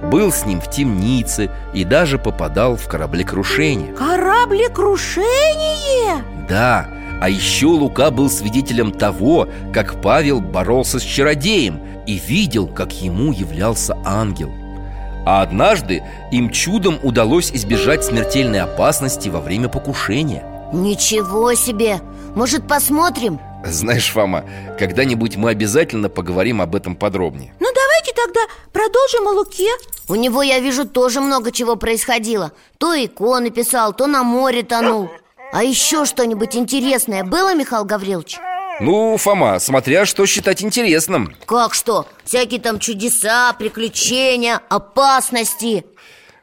Был 0.02 0.32
с 0.32 0.44
ним 0.46 0.60
в 0.60 0.68
темнице 0.70 1.50
и 1.72 1.84
даже 1.84 2.18
попадал 2.18 2.76
в 2.76 2.88
кораблекрушение 2.88 3.92
Кораблекрушение? 3.94 6.24
Да, 6.48 6.88
а 7.20 7.28
еще 7.28 7.66
Лука 7.66 8.10
был 8.10 8.30
свидетелем 8.30 8.92
того, 8.92 9.48
как 9.72 10.00
Павел 10.00 10.40
боролся 10.40 10.98
с 10.98 11.02
чародеем 11.02 11.80
И 12.06 12.18
видел, 12.18 12.68
как 12.68 12.92
ему 12.92 13.32
являлся 13.32 13.96
ангел. 14.04 14.50
А 15.26 15.42
однажды 15.42 16.02
им 16.30 16.50
чудом 16.50 16.98
удалось 17.02 17.50
избежать 17.52 18.04
смертельной 18.04 18.60
опасности 18.60 19.28
во 19.28 19.40
время 19.40 19.68
покушения. 19.68 20.70
Ничего 20.72 21.54
себе! 21.54 22.00
Может, 22.34 22.66
посмотрим? 22.66 23.40
Знаешь, 23.64 24.10
Фома, 24.12 24.44
когда-нибудь 24.78 25.36
мы 25.36 25.50
обязательно 25.50 26.08
поговорим 26.08 26.62
об 26.62 26.74
этом 26.74 26.94
подробнее. 26.94 27.52
Ну 27.58 27.66
давайте 27.74 28.12
тогда 28.14 28.40
продолжим 28.72 29.28
о 29.28 29.32
Луке. 29.32 29.68
У 30.08 30.14
него, 30.14 30.42
я 30.42 30.60
вижу, 30.60 30.86
тоже 30.86 31.20
много 31.20 31.52
чего 31.52 31.76
происходило. 31.76 32.52
То 32.78 32.94
иконы 32.94 33.50
писал, 33.50 33.92
то 33.92 34.06
на 34.06 34.22
море 34.22 34.62
тонул 34.62 35.10
А 35.52 35.62
еще 35.64 36.04
что-нибудь 36.04 36.56
интересное 36.56 37.24
было, 37.24 37.54
Михаил 37.54 37.84
Гаврилович? 37.84 38.38
Ну, 38.80 39.16
Фома, 39.16 39.58
смотря 39.58 40.04
что 40.06 40.24
считать 40.26 40.62
интересным 40.62 41.34
Как 41.46 41.74
что? 41.74 42.06
Всякие 42.24 42.60
там 42.60 42.78
чудеса, 42.78 43.52
приключения, 43.54 44.60
опасности 44.68 45.84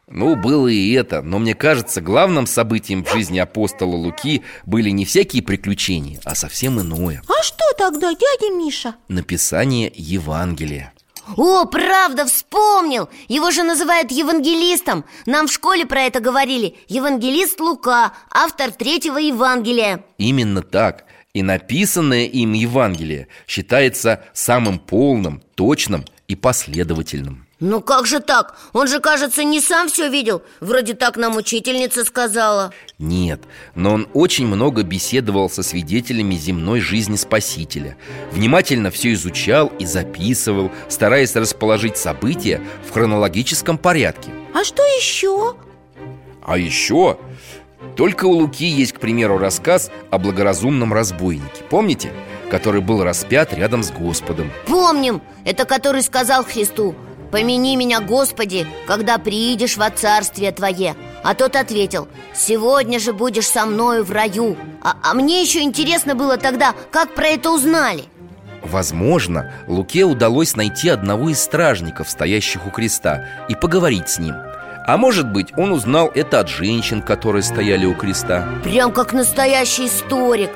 Ну, 0.08 0.36
было 0.36 0.68
и 0.68 0.92
это, 0.92 1.22
но 1.22 1.40
мне 1.40 1.56
кажется, 1.56 2.02
главным 2.02 2.46
событием 2.46 3.06
в 3.06 3.12
жизни 3.14 3.40
апостола 3.40 3.96
Луки 3.96 4.44
были 4.66 4.90
не 4.90 5.06
всякие 5.06 5.44
приключения, 5.44 6.20
а 6.26 6.36
совсем 6.36 6.82
иное 6.82 7.22
А 7.28 7.44
что 7.44 7.64
тогда, 7.78 8.12
дядя 8.12 8.54
Миша? 8.54 8.96
Написание 9.08 9.90
Евангелия 9.96 10.92
О, 11.38 11.65
правда, 11.65 12.25
вспомнил! 12.25 13.10
Его 13.27 13.51
же 13.51 13.63
называют 13.63 14.12
евангелистом. 14.12 15.05
Нам 15.25 15.48
в 15.48 15.51
школе 15.51 15.86
про 15.86 16.01
это 16.01 16.20
говорили. 16.20 16.77
Евангелист 16.88 17.60
Лука, 17.60 18.13
автор 18.29 18.72
третьего 18.72 19.17
Евангелия. 19.17 20.03
Именно 20.17 20.62
так. 20.62 21.05
И 21.34 21.41
написанное 21.41 22.25
им 22.25 22.53
Евангелие 22.53 23.27
считается 23.48 24.24
самым 24.34 24.79
полным, 24.79 25.41
точным 25.55 26.05
и 26.27 26.36
последовательным 26.36 27.45
Ну 27.62 27.80
как 27.80 28.06
же 28.06 28.20
так? 28.20 28.58
Он 28.74 28.88
же, 28.88 29.00
кажется, 29.00 29.44
не 29.46 29.62
сам 29.62 29.88
все 29.88 30.10
видел 30.10 30.42
Вроде 30.60 30.94
так 30.94 31.16
нам 31.16 31.38
учительница 31.38 32.04
сказала 32.04 32.74
Нет, 33.00 33.42
но 33.76 33.94
он 33.94 34.10
очень 34.14 34.46
много 34.46 34.84
беседовал 34.84 35.50
со 35.50 35.64
свидетелями 35.64 36.36
земной 36.36 36.82
жизни 36.82 37.16
Спасителя 37.16 37.96
Внимательно 38.32 38.92
все 38.92 39.14
изучал 39.14 39.72
и 39.80 39.86
записывал, 39.86 40.70
стараясь 40.90 41.36
расположить 41.36 41.96
события 41.96 42.62
в 42.86 42.92
хронологическом 42.92 43.78
порядке 43.78 44.32
А 44.54 44.66
что 44.66 44.84
еще? 44.84 45.56
А 46.44 46.58
еще 46.58 47.18
только 47.96 48.26
у 48.26 48.32
Луки 48.32 48.66
есть, 48.66 48.94
к 48.94 49.00
примеру, 49.00 49.38
рассказ 49.38 49.92
о 50.12 50.18
благоразумном 50.18 50.92
разбойнике 50.92 51.64
Помните? 51.70 52.12
Который 52.52 52.82
был 52.82 53.02
распят 53.02 53.54
рядом 53.54 53.82
с 53.82 53.92
Господом 53.92 54.52
Помним, 54.68 55.22
это 55.46 55.64
который 55.64 56.02
сказал 56.02 56.44
Христу 56.44 56.96
Помяни 57.32 57.75
меня, 57.75 58.00
Господи, 58.00 58.67
когда 58.88 59.17
приидешь 59.17 59.77
во 59.77 59.89
царствие 59.89 60.51
Твое 60.51 60.96
А 61.24 61.34
тот 61.34 61.55
ответил 61.55 62.08
Сегодня 62.34 63.00
же 63.00 63.13
будешь 63.13 63.48
со 63.48 63.65
мною 63.65 64.03
в 64.03 64.12
раю 64.12 64.55
а, 64.86 64.98
а 65.01 65.15
мне 65.15 65.41
еще 65.41 65.62
интересно 65.62 66.13
было 66.13 66.38
тогда, 66.38 66.75
как 66.91 67.15
про 67.15 67.29
это 67.29 67.50
узнали. 67.50 68.03
Возможно, 68.62 69.51
Луке 69.67 70.03
удалось 70.03 70.55
найти 70.55 70.89
одного 70.89 71.29
из 71.29 71.41
стражников, 71.41 72.08
стоящих 72.08 72.67
у 72.67 72.70
креста, 72.70 73.25
и 73.50 73.55
поговорить 73.55 74.10
с 74.10 74.20
ним. 74.20 74.36
А 74.88 74.98
может 74.98 75.32
быть, 75.32 75.48
он 75.58 75.72
узнал 75.72 76.12
это 76.13 76.39
от 76.39 76.50
женщин, 76.50 77.01
которые 77.01 77.41
стояли 77.41 77.88
у 77.88 77.96
креста. 77.96 78.48
Прям 78.63 78.91
как 78.91 79.12
настоящий 79.12 79.88
историк 79.88 80.51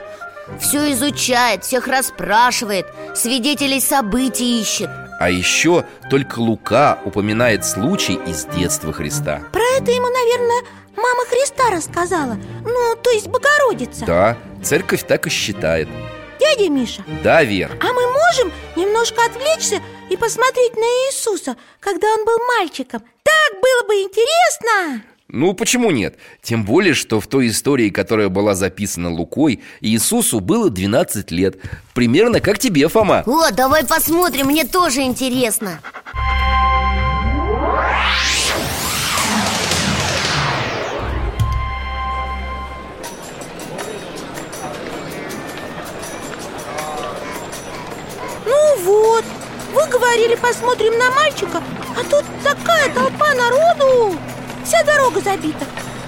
Все 0.60 0.91
изучает, 0.94 1.63
всех 1.63 1.88
расспрашивает 1.88 2.86
Свидетелей 3.15 3.82
событий 3.82 4.62
ищет. 4.62 4.89
А 5.20 5.29
еще 5.29 5.86
только 6.10 6.39
Лука 6.39 7.00
упоминает 7.03 7.65
случай 7.65 8.20
из 8.25 8.46
детства 8.46 8.94
Христа. 8.94 9.41
Про 9.51 9.63
это 9.77 9.91
ему, 9.91 10.08
наверное, 10.08 10.63
Мама 10.96 11.25
Христа 11.29 11.70
рассказала. 11.72 12.38
Ну, 12.65 12.96
то 13.01 13.10
есть 13.12 13.27
Богородица. 13.27 14.06
Да, 14.06 14.38
церковь 14.63 15.03
так 15.08 15.27
и 15.27 15.29
считает. 15.29 15.88
Дядя 16.39 16.70
Миша, 16.70 17.03
Да, 17.24 17.44
Вер, 17.44 17.72
а 17.82 17.94
мы 17.94 18.12
можем 18.12 18.51
немножко 18.75 19.24
отвлечься 19.25 19.82
и 20.10 20.18
посмотреть 20.18 20.75
на 20.75 21.08
Иисуса, 21.08 21.58
когда 21.79 22.08
он 22.13 22.25
был 22.25 22.38
мальчиком? 22.58 23.01
Так 23.24 23.62
было 23.62 23.88
бы 23.88 23.94
интересно! 23.96 25.03
Ну 25.31 25.53
почему 25.53 25.91
нет? 25.91 26.17
Тем 26.41 26.65
более, 26.65 26.95
что 26.95 27.19
в 27.19 27.27
той 27.27 27.50
истории, 27.50 27.89
которая 27.89 28.29
была 28.29 28.55
записана 28.55 29.12
Лукой 29.12 29.62
Иисусу 29.79 30.39
было 30.39 30.71
12 30.71 31.29
лет. 31.29 31.57
Примерно 31.93 32.39
как 32.39 32.57
тебе, 32.57 32.88
Фома. 32.88 33.24
О, 33.27 33.51
давай 33.51 33.86
посмотрим, 33.86 34.48
мне 34.48 34.65
тоже 34.65 35.01
интересно. 35.01 35.81
Ну 48.48 48.83
вот, 48.83 49.25
вы 49.74 49.88
говорили, 49.88 50.36
посмотрим 50.36 50.98
на 50.98 51.12
мальчика 51.12 51.62
А 51.95 52.03
тут 52.09 52.25
такая 52.43 52.91
толпа 52.95 53.36
народу 53.36 54.17
Вся 54.69 54.83
дорога 54.83 55.19
забита. 55.19 55.65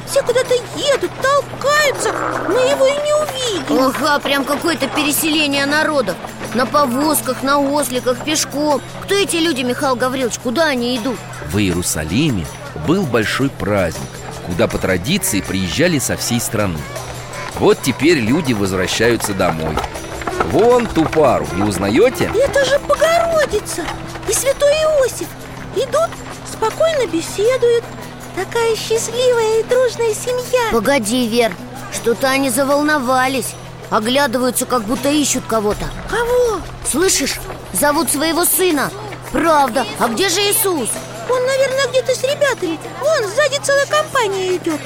Все 0.08 0.22
куда-то 0.22 0.54
едут, 0.78 1.10
толкаются. 1.20 2.14
Мы 2.48 2.60
его 2.60 2.86
и 2.86 2.92
не 2.92 3.58
увидим. 3.58 3.84
Ага, 3.86 4.20
прям 4.20 4.46
какое-то 4.46 4.88
переселение 4.88 5.66
народов. 5.66 6.16
На 6.54 6.68
повозках, 6.68 7.42
на 7.42 7.58
осликах, 7.58 8.24
пешком. 8.24 8.80
Кто 9.02 9.16
эти 9.16 9.38
люди, 9.38 9.64
Михаил 9.64 9.96
Гаврилович, 9.96 10.38
куда 10.44 10.68
они 10.68 10.96
идут? 10.96 11.18
В 11.52 11.58
Иерусалиме 11.58 12.46
был 12.88 13.08
большой 13.08 13.50
праздник 13.50 14.10
Куда 14.46 14.68
по 14.68 14.78
традиции 14.78 15.42
приезжали 15.42 15.98
со 15.98 16.16
всей 16.16 16.40
страны. 16.40 16.78
Вот 17.56 17.80
теперь 17.82 18.20
люди 18.20 18.54
возвращаются 18.54 19.34
домой. 19.34 19.76
Вон 20.52 20.86
ту 20.86 21.06
пару, 21.06 21.48
не 21.56 21.64
узнаете? 21.64 22.30
Это 22.36 22.64
же 22.66 22.78
Богородица 22.88 23.82
и 24.30 24.34
Святой 24.34 24.72
Иосиф. 24.72 25.30
Идут, 25.76 26.12
спокойно 26.54 27.08
беседуют 27.08 27.86
Такая 28.36 28.76
счастливая 28.76 29.60
и 29.60 29.64
дружная 29.64 30.14
семья. 30.14 30.72
Погоди, 30.72 31.28
Вер, 31.28 31.54
что-то 31.94 32.30
они 32.30 32.50
заволновались. 32.50 33.54
Оглядываются, 33.90 34.66
как 34.66 34.84
будто 34.84 35.10
ищут 35.10 35.44
кого-то. 35.48 35.86
Кого? 36.10 36.62
Слышишь, 36.90 37.40
зовут 37.74 38.10
своего 38.10 38.46
сына. 38.46 38.90
Правда, 39.34 39.86
а 40.00 40.08
где 40.08 40.30
же 40.30 40.40
Иисус? 40.40 40.90
Он, 41.30 41.46
наверное, 41.46 41.88
где-то 41.90 42.16
с 42.16 42.24
ребятами. 42.24 42.80
Вон, 43.02 43.30
сзади 43.30 43.60
целая 43.64 43.86
компания 43.86 44.56
идет 44.56 44.80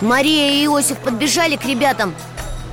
Мария 0.00 0.52
и 0.52 0.64
Иосиф 0.66 0.98
подбежали 0.98 1.56
к 1.56 1.64
ребятам. 1.64 2.14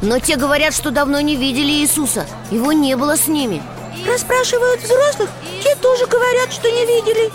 Но 0.01 0.20
те 0.20 0.36
говорят, 0.36 0.74
что 0.75 0.91
давно 0.91 1.22
не 1.22 1.36
видели 1.36 1.72
Иисуса. 1.72 2.27
Его 2.51 2.72
не 2.72 2.96
было 2.96 3.17
с 3.17 3.27
ними. 3.27 3.63
Расспрашивают 4.08 4.82
взрослых. 4.82 5.29
Те 5.63 5.75
тоже 5.75 6.05
говорят, 6.05 6.51
что 6.51 6.70
не 6.70 6.86
видели 6.86 7.32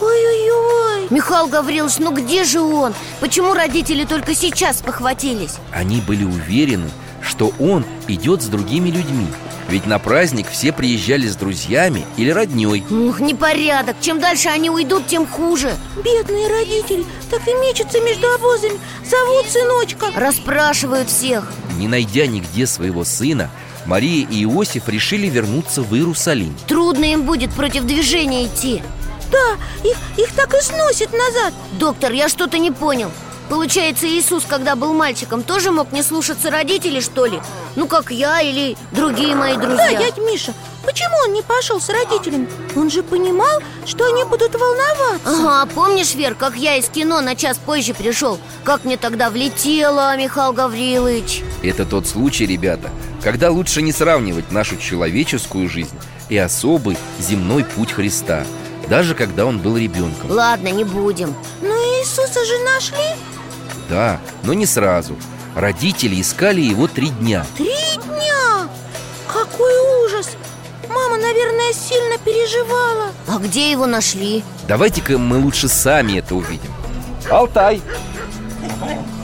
Ой-ой-ой. 0.00 1.08
Михаил 1.10 1.46
Гаврилович, 1.46 1.98
ну 1.98 2.12
где 2.12 2.44
же 2.44 2.60
он? 2.60 2.94
Почему 3.20 3.52
родители 3.52 4.04
только 4.04 4.34
сейчас 4.34 4.80
похватились? 4.80 5.56
Они 5.72 6.00
были 6.00 6.24
уверены, 6.24 6.88
что 7.20 7.52
он 7.58 7.84
идет 8.08 8.42
с 8.42 8.46
другими 8.46 8.90
людьми. 8.90 9.26
Ведь 9.68 9.86
на 9.86 9.98
праздник 9.98 10.48
все 10.50 10.72
приезжали 10.72 11.28
с 11.28 11.36
друзьями 11.36 12.04
или 12.16 12.30
родней 12.30 12.84
Ух, 12.90 13.20
непорядок. 13.20 13.96
Чем 14.00 14.18
дальше 14.18 14.48
они 14.48 14.68
уйдут, 14.68 15.06
тем 15.06 15.26
хуже. 15.26 15.72
Бедные 16.02 16.48
родители 16.48 17.04
Так 17.30 17.46
и 17.46 17.52
мечутся 17.52 18.00
между 18.00 18.28
обозами. 18.32 18.80
Зовут 19.08 19.46
сыночка. 19.48 20.06
Расспрашивают 20.16 21.08
всех. 21.08 21.52
Не 21.78 21.86
найдя 21.86 22.26
нигде 22.26 22.66
своего 22.66 23.04
сына 23.04 23.48
Мария 23.86 24.26
и 24.28 24.42
Иосиф 24.44 24.88
решили 24.88 25.28
вернуться 25.28 25.82
в 25.82 25.94
Иерусалим. 25.94 26.54
Трудно 26.66 27.04
им 27.04 27.22
будет 27.22 27.52
против 27.52 27.84
движения 27.84 28.46
идти 28.46 28.82
Да, 29.30 29.88
их, 29.88 29.96
их 30.16 30.34
так 30.34 30.52
и 30.54 30.60
сносит 30.60 31.12
назад 31.12 31.52
Доктор, 31.72 32.12
я 32.12 32.28
что-то 32.28 32.58
не 32.58 32.70
понял 32.70 33.10
Получается, 33.50 34.06
Иисус, 34.06 34.44
когда 34.48 34.76
был 34.76 34.94
мальчиком, 34.94 35.42
тоже 35.42 35.72
мог 35.72 35.90
не 35.90 36.04
слушаться 36.04 36.52
родителей, 36.52 37.00
что 37.00 37.26
ли? 37.26 37.40
Ну, 37.74 37.88
как 37.88 38.12
я 38.12 38.40
или 38.40 38.76
другие 38.92 39.34
мои 39.34 39.56
Да, 39.56 39.62
друзья 39.62 39.98
дядь 39.98 40.18
Миша, 40.18 40.54
почему 40.84 41.16
он 41.26 41.32
не 41.32 41.42
пошел 41.42 41.80
с 41.80 41.88
родителями? 41.88 42.48
Он 42.76 42.88
же 42.88 43.02
понимал, 43.02 43.60
что 43.86 44.04
они 44.04 44.22
будут 44.22 44.54
волноваться 44.54 45.18
Ага, 45.24 45.68
помнишь, 45.74 46.14
Вер, 46.14 46.36
как 46.36 46.54
я 46.54 46.76
из 46.76 46.88
кино 46.88 47.20
на 47.20 47.34
час 47.34 47.58
позже 47.58 47.92
пришел? 47.92 48.38
Как 48.62 48.84
мне 48.84 48.96
тогда 48.96 49.30
влетело, 49.30 50.16
Михаил 50.16 50.52
Гаврилович 50.52 51.42
Это 51.64 51.84
тот 51.84 52.06
случай, 52.06 52.46
ребята, 52.46 52.88
когда 53.20 53.50
лучше 53.50 53.82
не 53.82 53.90
сравнивать 53.90 54.52
нашу 54.52 54.76
человеческую 54.76 55.68
жизнь 55.68 55.98
и 56.28 56.38
особый 56.38 56.96
земной 57.18 57.64
путь 57.64 57.90
Христа 57.90 58.44
Даже 58.90 59.14
когда 59.14 59.46
он 59.46 59.60
был 59.60 59.76
ребенком. 59.76 60.32
Ладно, 60.32 60.68
не 60.68 60.82
будем. 60.82 61.32
Но 61.62 61.68
Иисуса 61.68 62.44
же 62.44 62.58
нашли? 62.64 63.16
Да, 63.88 64.20
но 64.42 64.52
не 64.52 64.66
сразу. 64.66 65.16
Родители 65.54 66.20
искали 66.20 66.60
его 66.60 66.88
три 66.88 67.10
дня. 67.10 67.46
Три 67.56 67.72
дня! 68.04 68.68
Какой 69.28 69.72
ужас! 70.04 70.30
Мама, 70.88 71.18
наверное, 71.18 71.72
сильно 71.72 72.18
переживала. 72.18 73.12
А 73.28 73.38
где 73.38 73.70
его 73.70 73.86
нашли? 73.86 74.42
Давайте-ка 74.66 75.18
мы 75.18 75.38
лучше 75.38 75.68
сами 75.68 76.18
это 76.18 76.34
увидим. 76.34 76.72
Алтай! 77.30 77.80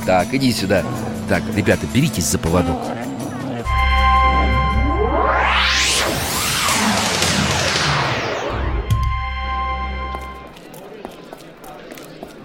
Так, 0.06 0.32
иди 0.32 0.52
сюда. 0.52 0.84
Так, 1.28 1.42
ребята, 1.56 1.86
беритесь 1.92 2.26
за 2.26 2.38
поводок 2.38 2.78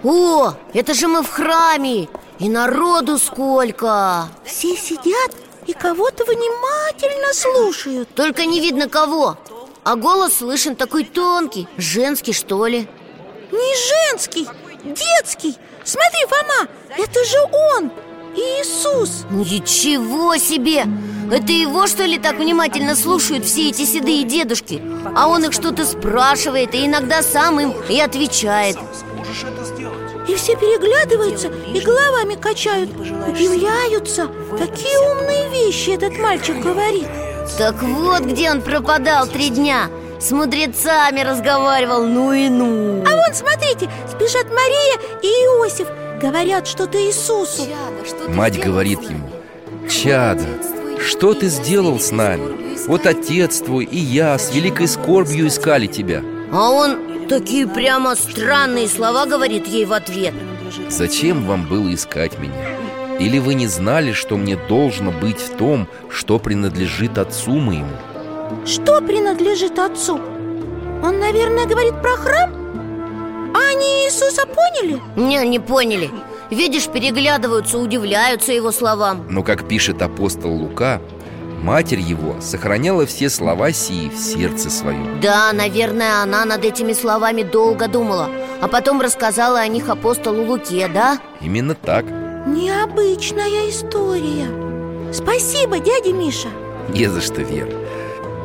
О, 0.04 0.54
это 0.74 0.94
же 0.94 1.06
мы 1.06 1.22
в 1.22 1.28
храме! 1.28 2.08
И 2.38 2.48
народу 2.48 3.18
сколько! 3.18 4.28
Все 4.44 4.76
сидят 4.76 5.30
и 5.66 5.72
кого-то 5.72 6.24
внимательно 6.24 7.32
слушают. 7.32 8.08
Только 8.14 8.44
не 8.44 8.60
видно 8.60 8.88
кого. 8.88 9.36
А 9.84 9.94
голос 9.94 10.38
слышен 10.38 10.74
такой 10.74 11.04
тонкий. 11.04 11.68
Женский, 11.76 12.32
что 12.32 12.66
ли? 12.66 12.88
Не 13.52 14.10
женский, 14.10 14.48
детский. 14.84 15.56
Смотри, 15.84 16.26
Фома, 16.28 16.68
это 16.96 17.24
же 17.24 17.38
он, 17.76 17.92
Иисус. 18.34 19.24
Ничего 19.30 20.36
себе! 20.36 20.86
Это 21.30 21.52
его, 21.52 21.86
что 21.86 22.04
ли, 22.04 22.18
так 22.18 22.36
внимательно 22.36 22.96
слушают 22.96 23.44
все 23.44 23.68
эти 23.68 23.84
седые 23.84 24.24
дедушки? 24.24 24.82
А 25.16 25.28
он 25.28 25.44
их 25.44 25.52
что-то 25.52 25.86
спрашивает 25.86 26.74
и 26.74 26.86
иногда 26.86 27.22
сам 27.22 27.60
им 27.60 27.72
и 27.88 28.00
отвечает 28.00 28.76
И 30.28 30.34
все 30.34 30.56
переглядываются 30.56 31.48
и 31.48 31.80
головами 31.80 32.34
качают 32.34 32.90
Удивляются. 32.90 34.28
Какие 34.58 34.96
умные 35.10 35.48
вещи 35.50 35.90
этот 35.90 36.16
мальчик 36.18 36.58
говорит. 36.60 37.08
Так 37.58 37.82
вот, 37.82 38.22
где 38.22 38.50
он 38.50 38.62
пропадал 38.62 39.26
три 39.26 39.50
дня. 39.50 39.90
С 40.20 40.30
мудрецами 40.30 41.20
разговаривал, 41.20 42.06
ну 42.06 42.32
и 42.32 42.48
ну. 42.48 43.02
А 43.04 43.16
вон, 43.16 43.34
смотрите, 43.34 43.90
спешат 44.08 44.46
Мария 44.50 44.98
и 45.20 45.26
Иосиф. 45.26 45.88
Говорят 46.20 46.68
что-то 46.68 47.04
Иисусу. 47.04 47.64
Мать 48.28 48.62
говорит 48.62 49.02
ему 49.02 49.28
Чадо, 49.90 50.44
что 51.00 51.34
ты 51.34 51.48
сделал 51.48 51.98
с 51.98 52.12
нами? 52.12 52.86
Вот 52.86 53.06
отец 53.06 53.58
твой 53.58 53.84
и 53.84 53.98
я 53.98 54.38
с 54.38 54.54
великой 54.54 54.86
скорбью 54.88 55.48
искали 55.48 55.86
тебя 55.86 56.22
А 56.52 56.70
он 56.70 57.11
такие 57.32 57.66
прямо 57.66 58.14
странные 58.14 58.86
слова 58.88 59.24
говорит 59.24 59.66
ей 59.66 59.86
в 59.86 59.94
ответ 59.94 60.34
Зачем 60.90 61.46
вам 61.46 61.66
было 61.66 61.94
искать 61.94 62.38
меня? 62.38 62.76
Или 63.18 63.38
вы 63.38 63.54
не 63.54 63.68
знали, 63.68 64.12
что 64.12 64.36
мне 64.36 64.56
должно 64.68 65.10
быть 65.10 65.40
в 65.40 65.56
том, 65.56 65.88
что 66.10 66.38
принадлежит 66.38 67.16
отцу 67.16 67.52
моему? 67.52 67.96
Что 68.66 69.00
принадлежит 69.00 69.78
отцу? 69.78 70.20
Он, 71.02 71.18
наверное, 71.20 71.64
говорит 71.64 72.02
про 72.02 72.16
храм? 72.16 72.50
А 73.54 73.70
они 73.70 73.86
Иисуса 74.04 74.46
поняли? 74.46 75.00
Не, 75.16 75.48
не 75.48 75.58
поняли 75.58 76.10
Видишь, 76.50 76.88
переглядываются, 76.88 77.78
удивляются 77.78 78.52
его 78.52 78.72
словам 78.72 79.24
Но, 79.30 79.42
как 79.42 79.66
пишет 79.66 80.02
апостол 80.02 80.52
Лука, 80.52 81.00
Матерь 81.62 82.00
его 82.00 82.40
сохраняла 82.40 83.06
все 83.06 83.30
слова 83.30 83.70
сии 83.72 84.08
в 84.08 84.16
сердце 84.16 84.68
своем 84.68 85.20
Да, 85.20 85.52
наверное, 85.52 86.20
она 86.20 86.44
над 86.44 86.64
этими 86.64 86.92
словами 86.92 87.44
долго 87.44 87.86
думала 87.86 88.28
А 88.60 88.66
потом 88.66 89.00
рассказала 89.00 89.60
о 89.60 89.68
них 89.68 89.88
апостолу 89.88 90.42
Луке, 90.44 90.88
да? 90.92 91.20
Именно 91.40 91.76
так. 91.76 92.04
Необычная 92.46 93.70
история. 93.70 94.48
Спасибо, 95.12 95.78
дядя 95.78 96.12
Миша. 96.12 96.48
Не 96.88 97.06
за 97.06 97.20
что, 97.20 97.42
Вера 97.42 97.70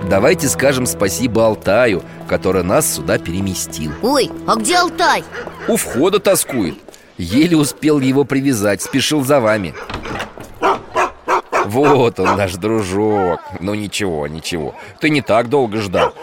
Давайте 0.07 0.47
скажем 0.47 0.85
спасибо 0.85 1.43
Алтаю, 1.43 2.03
который 2.29 2.63
нас 2.63 2.95
сюда 2.95 3.17
переместил. 3.17 3.91
Ой, 4.03 4.29
а 4.45 4.55
где 4.55 4.77
Алтай? 4.77 5.23
У 5.67 5.75
входа 5.75 6.19
тоскует. 6.19 6.75
Еле 7.17 7.57
успел 7.57 7.99
его 7.99 8.25
привязать, 8.25 8.83
спешил 8.83 9.25
за 9.25 9.39
вами 9.39 9.73
Вот 11.67 12.19
он, 12.19 12.37
наш 12.37 12.55
дружок. 12.55 13.41
Ну 13.59 13.73
ничего, 13.73 14.25
ничего. 14.27 14.73
Ты 15.01 15.09
не 15.09 15.21
так 15.21 15.49
долго 15.49 15.81
ждал. 15.81 16.13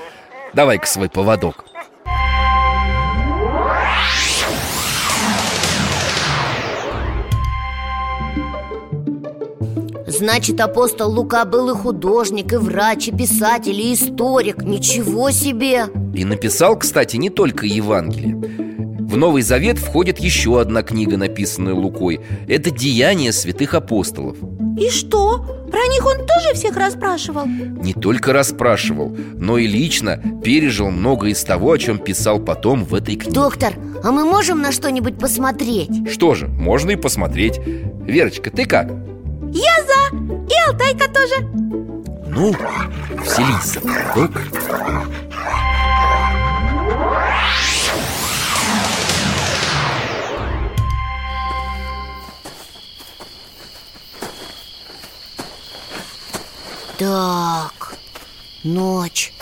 Давай-ка 0.54 0.86
свой 0.86 1.10
поводок. 1.10 1.66
Значит, 10.06 10.60
апостол 10.60 11.10
Лука 11.10 11.44
был 11.44 11.70
и 11.70 11.74
художник, 11.74 12.52
и 12.52 12.56
врач, 12.56 13.08
и 13.08 13.12
писатель, 13.12 13.78
и 13.78 13.92
историк. 13.92 14.62
Ничего 14.62 15.30
себе! 15.30 15.86
И 16.14 16.24
написал, 16.24 16.78
кстати, 16.78 17.16
не 17.16 17.30
только 17.30 17.66
Евангелие 17.66 18.73
В 19.14 19.16
Новый 19.16 19.42
Завет 19.42 19.78
входит 19.78 20.18
еще 20.18 20.60
одна 20.60 20.82
книга, 20.82 21.16
написанная 21.16 21.72
Лукой 21.72 22.20
Это 22.48 22.72
«Деяния 22.72 23.32
святых 23.32 23.74
апостолов» 23.74 24.36
И 24.76 24.90
что? 24.90 25.38
Про 25.70 25.86
них 25.86 26.04
он 26.04 26.26
тоже 26.26 26.52
всех 26.54 26.76
расспрашивал? 26.76 27.46
Не 27.46 27.94
только 27.94 28.32
расспрашивал, 28.32 29.16
но 29.34 29.56
и 29.56 29.68
лично 29.68 30.20
пережил 30.42 30.90
много 30.90 31.28
из 31.28 31.44
того, 31.44 31.70
о 31.70 31.78
чем 31.78 31.98
писал 31.98 32.40
потом 32.40 32.84
в 32.84 32.92
этой 32.92 33.14
книге 33.14 33.30
Доктор, 33.30 33.74
а 34.02 34.10
мы 34.10 34.24
можем 34.24 34.60
на 34.60 34.72
что-нибудь 34.72 35.16
посмотреть? 35.16 36.10
Что 36.10 36.34
же, 36.34 36.48
можно 36.48 36.90
и 36.90 36.96
посмотреть 36.96 37.60
Верочка, 37.64 38.50
ты 38.50 38.64
как? 38.64 38.88
Я 39.52 39.76
за! 39.84 40.16
И 40.16 40.68
Алтайка 40.68 41.08
тоже 41.08 41.34
Ну, 42.26 42.52
вселись 43.24 43.74
за 43.74 43.80
Так, 56.98 57.96
ночь. 58.62 59.32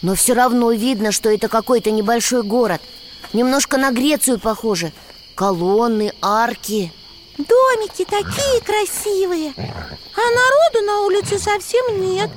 Но 0.00 0.14
все 0.14 0.34
равно 0.34 0.72
видно, 0.72 1.12
что 1.12 1.30
это 1.30 1.48
какой-то 1.48 1.90
небольшой 1.90 2.42
город. 2.42 2.80
Немножко 3.32 3.76
на 3.76 3.90
Грецию 3.90 4.38
похоже. 4.38 4.92
Колонны, 5.34 6.12
арки. 6.20 6.92
Домики 7.38 8.04
такие 8.04 8.60
красивые. 8.62 9.54
А 9.56 10.20
народу 10.20 10.86
на 10.86 11.00
улице 11.02 11.38
совсем 11.38 12.00
нет. 12.00 12.30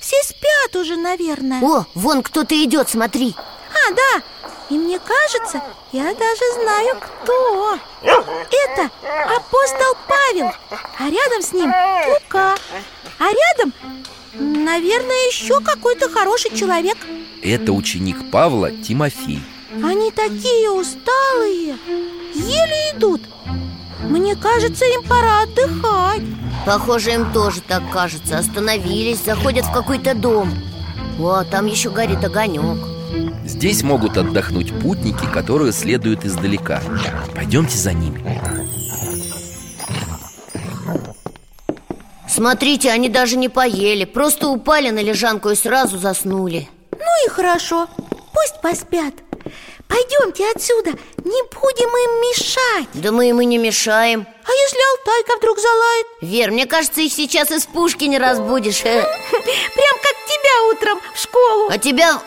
Все 0.00 0.16
спят 0.22 0.76
уже, 0.76 0.96
наверное. 0.96 1.62
О, 1.62 1.84
вон 1.94 2.22
кто-то 2.22 2.54
идет, 2.64 2.88
смотри. 2.88 3.34
А, 3.36 3.94
да, 3.94 4.22
и 4.70 4.74
мне 4.74 4.98
кажется, 4.98 5.62
я 5.92 6.14
даже 6.14 6.62
знаю, 6.62 6.96
кто. 7.00 7.78
Это 8.02 8.90
апостол 9.36 9.96
Павел. 10.06 10.52
А 10.98 11.04
рядом 11.04 11.42
с 11.42 11.52
ним 11.52 11.72
Лука. 12.08 12.54
А 13.18 13.24
рядом, 13.24 13.72
наверное, 14.34 15.28
еще 15.28 15.60
какой-то 15.60 16.10
хороший 16.10 16.54
человек. 16.54 16.98
Это 17.42 17.72
ученик 17.72 18.30
Павла 18.30 18.70
Тимофей. 18.70 19.42
Они 19.82 20.10
такие 20.10 20.70
усталые 20.70 21.76
Еле 22.34 22.92
идут. 22.94 23.22
Мне 24.02 24.36
кажется, 24.36 24.84
им 24.84 25.02
пора 25.04 25.42
отдыхать. 25.42 26.22
Похоже, 26.66 27.12
им 27.12 27.32
тоже 27.32 27.62
так 27.62 27.82
кажется. 27.90 28.38
Остановились, 28.38 29.24
заходят 29.24 29.64
в 29.64 29.72
какой-то 29.72 30.14
дом. 30.14 30.52
О, 31.18 31.42
там 31.44 31.66
еще 31.66 31.90
горит 31.90 32.22
огонек 32.22 32.97
Здесь 33.48 33.82
могут 33.82 34.18
отдохнуть 34.18 34.78
путники, 34.78 35.24
которые 35.32 35.72
следуют 35.72 36.24
издалека. 36.24 36.82
Пойдемте 37.34 37.78
за 37.78 37.94
ними. 37.94 38.22
Смотрите, 42.28 42.90
они 42.92 43.08
даже 43.08 43.36
не 43.36 43.48
поели 43.48 44.04
Просто 44.04 44.48
упали 44.48 44.90
на 44.90 45.00
лежанку 45.00 45.48
и 45.48 45.56
сразу 45.56 45.98
заснули. 45.98 46.68
Ну 46.92 47.26
и 47.26 47.30
хорошо, 47.30 47.88
пусть 48.32 48.60
поспят 48.62 49.14
Пойдемте 49.88 50.48
отсюда, 50.54 50.90
не 51.24 51.42
будем 51.42 51.88
им 51.88 52.20
мешать 52.20 52.88
Да 52.94 53.10
мы 53.10 53.30
им 53.30 53.40
и 53.40 53.46
не 53.46 53.56
мешаем 53.58 54.26
А 54.44 54.50
если 54.52 54.98
Алтайка 54.98 55.36
вдруг 55.38 55.58
залает? 55.58 56.06
Вер, 56.20 56.50
мне 56.50 56.66
кажется, 56.66 57.00
их 57.00 57.12
сейчас 57.12 57.50
из 57.50 57.66
пушки 57.66 58.04
не 58.04 58.18
разбудишь 58.18 58.82
э. 58.84 59.02
Прям 59.30 59.96
как 60.02 60.16
тебя 60.26 60.70
утром 60.70 61.00
в 61.14 61.18
школу 61.18 61.68
А 61.70 61.78
тебя... 61.78 62.20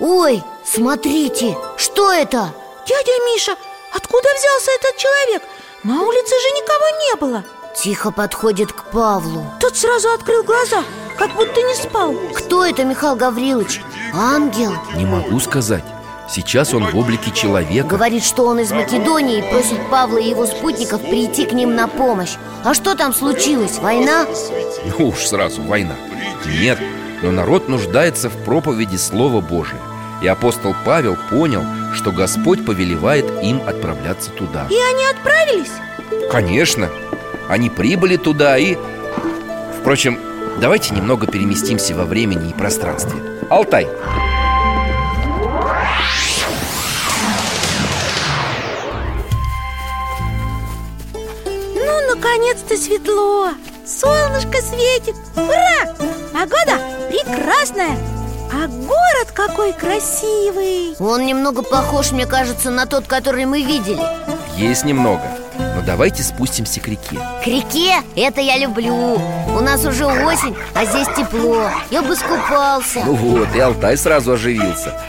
Ой, 0.00 0.42
смотрите, 0.64 1.56
что 1.76 2.10
это? 2.10 2.54
Дядя 2.86 3.12
Миша, 3.26 3.56
откуда 3.94 4.28
взялся 4.34 4.70
этот 4.72 4.96
человек? 4.96 5.42
На 5.84 6.02
улице 6.02 6.30
же 6.30 6.50
никого 6.50 6.88
не 7.06 7.16
было 7.16 7.44
Тихо 7.76 8.10
подходит 8.10 8.72
к 8.72 8.90
Павлу 8.90 9.44
Тот 9.60 9.76
сразу 9.76 10.10
открыл 10.12 10.44
глаза, 10.44 10.82
как 11.18 11.34
будто 11.34 11.60
не 11.60 11.74
спал 11.74 12.14
Кто 12.34 12.64
это, 12.64 12.84
Михаил 12.84 13.16
Гаврилович? 13.16 13.82
Ангел? 14.14 14.72
Не 14.94 15.04
могу 15.04 15.38
сказать 15.40 15.84
Сейчас 16.32 16.72
он 16.72 16.86
в 16.86 16.96
облике 16.96 17.30
человека. 17.30 17.88
Говорит, 17.88 18.24
что 18.24 18.46
он 18.46 18.58
из 18.60 18.72
Македонии 18.72 19.40
и 19.40 19.50
просит 19.50 19.78
Павла 19.90 20.16
и 20.16 20.30
его 20.30 20.46
спутников 20.46 21.02
прийти 21.02 21.44
к 21.44 21.52
ним 21.52 21.74
на 21.74 21.88
помощь. 21.88 22.36
А 22.64 22.72
что 22.72 22.94
там 22.94 23.12
случилось? 23.12 23.78
Война? 23.78 24.24
Ну 24.98 25.08
уж 25.08 25.26
сразу 25.26 25.60
война. 25.60 25.94
Нет, 26.46 26.78
но 27.22 27.32
народ 27.32 27.68
нуждается 27.68 28.30
в 28.30 28.44
проповеди 28.44 28.96
Слова 28.96 29.42
Божия. 29.42 29.78
И 30.22 30.26
апостол 30.26 30.74
Павел 30.86 31.18
понял, 31.28 31.66
что 31.92 32.12
Господь 32.12 32.64
повелевает 32.64 33.26
им 33.42 33.60
отправляться 33.66 34.30
туда. 34.30 34.66
И 34.70 34.74
они 34.74 35.04
отправились? 35.10 35.72
Конечно, 36.30 36.88
они 37.50 37.68
прибыли 37.68 38.16
туда 38.16 38.56
и... 38.56 38.78
Впрочем, 39.78 40.18
давайте 40.58 40.94
немного 40.94 41.26
переместимся 41.26 41.94
во 41.94 42.06
времени 42.06 42.48
и 42.48 42.54
пространстве. 42.54 43.20
Алтай, 43.50 43.86
наконец-то 52.22 52.76
светло. 52.76 53.48
Солнышко 53.86 54.58
светит. 54.62 55.14
Ура! 55.36 55.94
Погода 56.32 56.80
прекрасная. 57.08 57.96
А 58.52 58.66
город 58.68 59.32
какой 59.32 59.72
красивый. 59.72 60.94
Он 60.98 61.26
немного 61.26 61.62
похож, 61.62 62.12
мне 62.12 62.26
кажется, 62.26 62.70
на 62.70 62.86
тот, 62.86 63.06
который 63.06 63.46
мы 63.46 63.62
видели. 63.62 64.02
Есть 64.56 64.84
немного. 64.84 65.22
Но 65.58 65.82
давайте 65.84 66.22
спустимся 66.22 66.80
к 66.80 66.88
реке. 66.88 67.18
К 67.42 67.46
реке? 67.46 67.96
Это 68.14 68.40
я 68.40 68.58
люблю. 68.58 68.94
У 68.94 69.60
нас 69.60 69.84
уже 69.84 70.06
осень, 70.06 70.56
а 70.74 70.84
здесь 70.84 71.08
тепло. 71.16 71.70
Я 71.90 72.02
бы 72.02 72.14
скупался. 72.14 73.02
Ну 73.04 73.14
вот, 73.14 73.48
и 73.54 73.58
Алтай 73.58 73.96
сразу 73.96 74.32
оживился. 74.32 75.00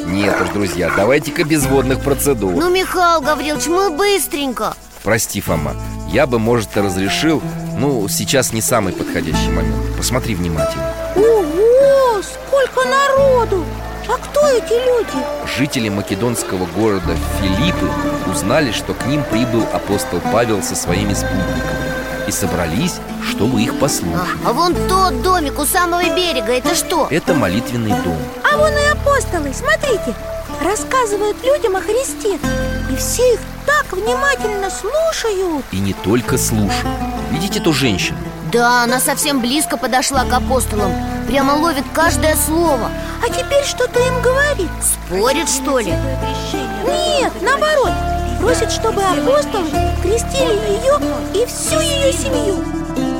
Нет 0.00 0.40
уж, 0.40 0.48
друзья, 0.50 0.90
давайте-ка 0.94 1.44
без 1.44 1.66
водных 1.66 2.02
процедур. 2.02 2.52
Ну, 2.54 2.70
Михаил 2.70 3.20
Гаврилович, 3.20 3.66
мы 3.66 3.90
быстренько. 3.90 4.74
Прости, 5.02 5.40
Фома, 5.40 5.74
я 6.08 6.26
бы, 6.26 6.38
может, 6.38 6.76
и 6.76 6.80
разрешил 6.80 7.42
Ну, 7.76 8.08
сейчас 8.08 8.52
не 8.52 8.60
самый 8.60 8.92
подходящий 8.92 9.50
момент 9.50 9.96
Посмотри 9.96 10.34
внимательно 10.34 10.92
Ого, 11.16 12.22
сколько 12.22 12.88
народу! 12.88 13.64
А 14.08 14.16
кто 14.16 14.48
эти 14.48 14.72
люди? 14.72 15.24
Жители 15.58 15.90
македонского 15.90 16.64
города 16.66 17.14
Филиппы 17.40 17.90
узнали, 18.30 18.72
что 18.72 18.94
к 18.94 19.06
ним 19.06 19.22
прибыл 19.24 19.64
апостол 19.72 20.20
Павел 20.32 20.62
со 20.62 20.74
своими 20.74 21.12
спутниками 21.12 22.26
И 22.26 22.30
собрались, 22.32 23.00
чтобы 23.30 23.60
их 23.60 23.78
послушать 23.78 24.28
а, 24.44 24.48
а 24.48 24.52
вон 24.54 24.74
тот 24.88 25.22
домик 25.22 25.58
у 25.58 25.66
самого 25.66 26.02
берега, 26.04 26.52
это 26.52 26.74
что? 26.74 27.06
Это 27.10 27.34
молитвенный 27.34 27.90
дом 28.02 28.16
А 28.50 28.56
вон 28.56 28.72
и 28.72 28.98
апостолы, 28.98 29.52
смотрите 29.52 30.14
Рассказывают 30.64 31.36
людям 31.44 31.76
о 31.76 31.80
Христе 31.80 32.38
И 32.90 32.96
все 32.96 33.34
их 33.34 33.40
так 33.68 33.92
внимательно 33.92 34.70
слушают. 34.70 35.64
И 35.72 35.78
не 35.78 35.92
только 35.92 36.38
слушают. 36.38 36.86
Видите 37.30 37.60
ту 37.60 37.74
женщину? 37.74 38.18
Да, 38.50 38.84
она 38.84 38.98
совсем 38.98 39.40
близко 39.40 39.76
подошла 39.76 40.24
к 40.24 40.32
апостолам. 40.32 40.90
Прямо 41.26 41.52
ловит 41.52 41.84
каждое 41.92 42.34
слово. 42.34 42.90
А 43.22 43.28
теперь 43.28 43.64
что-то 43.64 44.00
им 44.00 44.22
говорит. 44.22 44.70
Спорит, 44.80 45.50
что 45.50 45.80
ли? 45.80 45.92
Нет, 46.86 47.32
наоборот. 47.42 47.92
Просит, 48.40 48.72
чтобы 48.72 49.02
апостолы 49.02 49.68
крестили 50.02 50.80
ее 50.80 50.98
и 51.34 51.46
всю 51.46 51.80
ее 51.80 52.12
семью. 52.12 52.64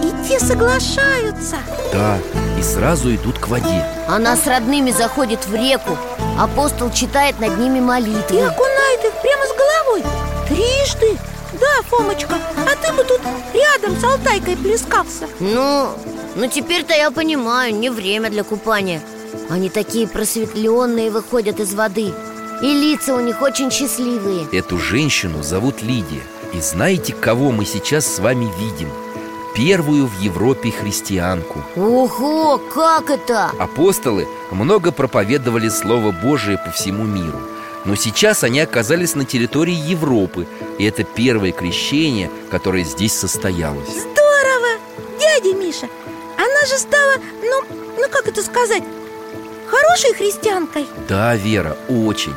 И 0.02 0.26
те 0.26 0.40
соглашаются. 0.40 1.56
Да, 1.92 2.16
и 2.58 2.62
сразу 2.62 3.14
идут 3.14 3.38
к 3.38 3.48
воде. 3.48 3.84
Она 4.08 4.34
с 4.34 4.46
родными 4.46 4.92
заходит 4.92 5.46
в 5.46 5.54
реку. 5.54 5.98
Апостол 6.38 6.90
читает 6.90 7.38
над 7.38 7.58
ними 7.58 7.78
И 7.78 7.82
молитвы 7.82 8.46
окунает 8.46 9.04
их 9.04 9.12
прямо 9.20 9.44
с 9.44 9.50
головой 9.50 10.27
Трижды? 10.48 11.18
Да, 11.61 11.82
Фомочка, 11.88 12.34
а 12.56 12.87
ты 12.87 12.92
бы 12.92 13.04
тут 13.04 13.20
рядом 13.54 13.98
с 13.98 14.04
Алтайкой 14.04 14.56
плескался. 14.56 15.26
Ну, 15.40 15.90
ну 16.37 16.46
теперь-то 16.46 16.94
я 16.94 17.11
понимаю, 17.11 17.74
не 17.74 17.90
время 17.90 18.30
для 18.30 18.44
купания. 18.44 19.00
Они 19.50 19.68
такие 19.70 20.06
просветленные 20.06 21.11
выходят 21.11 21.61
из 21.61 21.74
воды. 21.74 22.12
И 22.62 22.66
лица 22.66 23.14
у 23.14 23.20
них 23.20 23.40
очень 23.40 23.70
счастливые. 23.70 24.46
Эту 24.52 24.78
женщину 24.78 25.42
зовут 25.42 25.82
Лидия. 25.82 26.22
И 26.54 26.61
знаете, 26.61 27.12
кого 27.12 27.50
мы 27.50 27.64
сейчас 27.64 28.06
с 28.06 28.18
вами 28.18 28.48
видим? 28.58 28.90
Первую 29.54 30.06
в 30.06 30.20
Европе 30.20 30.70
христианку. 30.70 31.64
Ого, 31.76 32.58
как 32.58 33.11
это? 33.11 33.50
Апостолы 33.58 34.26
много 34.50 34.92
проповедовали 34.92 35.68
Слово 35.68 36.11
Божие 36.11 36.58
по 36.58 36.70
всему 36.70 37.04
миру 37.04 37.40
но 37.84 37.94
сейчас 37.94 38.44
они 38.44 38.60
оказались 38.60 39.14
на 39.14 39.24
территории 39.24 39.74
Европы 39.74 40.46
И 40.78 40.84
это 40.84 41.04
первое 41.04 41.52
крещение, 41.52 42.30
которое 42.50 42.84
здесь 42.84 43.14
состоялось 43.14 43.88
Здорово! 43.88 44.78
Дядя 45.18 45.54
Миша, 45.54 45.88
она 46.36 46.66
же 46.68 46.78
стала, 46.78 47.14
ну, 47.42 47.62
ну 47.96 48.08
как 48.10 48.28
это 48.28 48.42
сказать, 48.42 48.82
хорошей 49.66 50.14
христианкой 50.14 50.86
Да, 51.08 51.34
Вера, 51.36 51.76
очень 51.88 52.34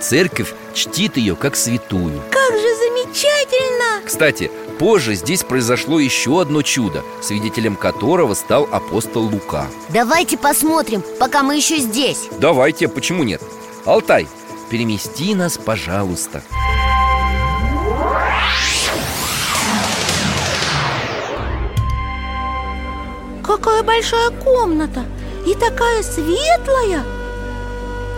Церковь 0.00 0.52
чтит 0.74 1.16
ее 1.16 1.34
как 1.34 1.56
святую 1.56 2.20
Как 2.30 2.52
же 2.52 2.76
замечательно! 2.76 4.02
Кстати, 4.04 4.50
позже 4.78 5.14
здесь 5.14 5.42
произошло 5.42 5.98
еще 5.98 6.40
одно 6.42 6.62
чудо 6.62 7.02
Свидетелем 7.22 7.76
которого 7.76 8.34
стал 8.34 8.68
апостол 8.70 9.22
Лука 9.22 9.66
Давайте 9.88 10.36
посмотрим, 10.36 11.02
пока 11.18 11.42
мы 11.42 11.56
еще 11.56 11.78
здесь 11.78 12.28
Давайте, 12.38 12.88
почему 12.88 13.22
нет? 13.22 13.40
Алтай, 13.86 14.26
перемести 14.64 15.34
нас, 15.34 15.58
пожалуйста 15.58 16.42
Какая 23.42 23.82
большая 23.82 24.30
комната 24.30 25.04
и 25.46 25.54
такая 25.54 26.02
светлая 26.02 27.02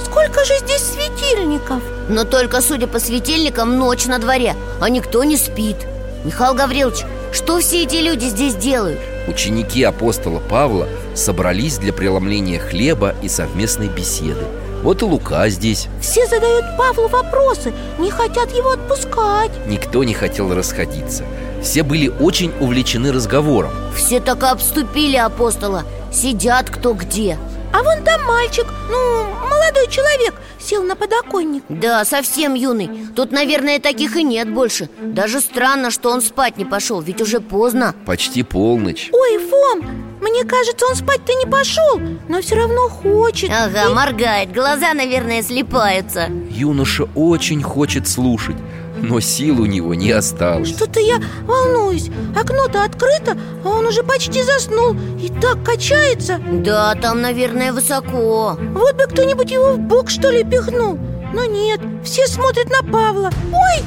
Сколько 0.05 0.45
же 0.45 0.57
здесь 0.59 0.83
светильников? 0.83 1.83
Но 2.09 2.25
только, 2.25 2.61
судя 2.61 2.87
по 2.87 2.99
светильникам, 2.99 3.79
ночь 3.79 4.07
на 4.07 4.19
дворе, 4.19 4.55
а 4.81 4.89
никто 4.89 5.25
не 5.25 5.37
спит 5.37 5.77
Михаил 6.25 6.55
Гаврилович, 6.55 7.05
что 7.33 7.59
все 7.61 7.85
эти 7.85 7.97
люди 7.97 8.27
здесь 8.27 8.55
делают? 8.55 8.99
Ученики 9.29 9.83
апостола 9.83 10.41
Павла 10.41 10.89
собрались 11.15 11.79
для 11.79 11.93
преломления 11.93 12.61
хлеба 12.61 13.15
и 13.23 13.29
совместной 13.29 13.89
беседы 13.89 14.45
Вот 14.87 15.03
и 15.03 15.05
Лука 15.05 15.49
здесь. 15.49 15.89
Все 16.01 16.29
задают 16.29 16.65
Павлу 16.79 17.09
вопросы, 17.09 17.73
не 17.99 18.09
хотят 18.09 18.53
его 18.53 18.71
отпускать. 18.71 19.51
Никто 19.67 20.05
не 20.05 20.15
хотел 20.15 20.55
расходиться. 20.55 21.25
Все 21.61 21.83
были 21.83 22.07
очень 22.07 22.53
увлечены 22.61 23.11
разговором. 23.11 23.73
Все 23.97 24.21
так 24.21 24.45
и 24.45 24.47
обступили 24.47 25.17
апостола. 25.17 25.83
Сидят 26.13 26.71
кто 26.71 26.95
где. 26.95 27.37
А 27.73 27.83
вон 27.83 28.05
там 28.05 28.25
мальчик, 28.27 28.67
ну, 28.89 29.25
молодой 29.51 29.89
человек, 29.91 30.35
сел 30.61 30.85
на 30.85 30.95
подоконник. 30.95 31.65
Да, 31.69 32.05
совсем 32.05 32.55
юный. 32.55 33.09
Тут, 33.17 33.33
наверное, 33.33 33.81
таких 33.81 34.15
и 34.17 34.23
нет 34.23 34.49
больше. 34.55 34.89
Даже 35.03 35.41
странно, 35.41 35.91
что 35.91 36.13
он 36.13 36.23
спать 36.23 36.59
не 36.59 36.65
пошел 36.65 37.01
Ведь 37.01 37.21
уже 37.21 37.41
поздно. 37.41 37.93
Почти 38.07 38.45
полночь. 38.45 39.11
Ой, 39.13 39.39
Фом, 39.39 40.06
мне 40.21 40.45
кажется, 40.45 40.87
он 40.87 40.97
спать-то 40.97 41.33
не 41.35 41.47
пошел 41.47 42.01
Но 42.29 42.41
все 42.41 42.57
равно 42.57 42.89
хочет. 42.89 43.51
Ага, 43.51 43.91
моргает, 43.91 44.53
глаза, 44.53 44.95
наверное, 44.95 45.43
слепаются 45.43 46.29
Юноша 46.51 47.09
очень 47.15 47.63
хочет 47.63 48.09
слушать 48.09 48.57
Но 48.97 49.21
сил 49.21 49.61
у 49.61 49.67
него 49.67 49.95
не 49.95 50.11
осталось. 50.11 50.69
Что-то 50.69 51.01
я 51.01 51.21
волнуюсь. 51.43 52.11
Окно-то 52.35 52.85
открыто, 52.85 53.37
а 53.65 53.69
он 53.69 53.87
уже 53.87 54.03
почти 54.03 54.43
заснул 54.43 54.97
И 55.21 55.29
так 55.29 55.63
качается. 55.63 56.41
Да, 56.51 56.95
там, 56.95 57.21
наверное, 57.21 57.73
высоко. 57.73 58.57
Вот 58.59 58.95
бы 58.97 59.05
кто-нибудь 59.05 59.51
его 59.51 59.73
в 59.73 59.79
бок, 59.79 60.11
что 60.11 60.31
ли, 60.31 60.45
пихнул. 60.45 60.99
Но 61.33 61.45
нет, 61.45 61.81
все 62.05 62.27
смотрят 62.27 62.71
на 62.71 62.83
Павла. 62.91 63.31
Ой! 63.53 63.85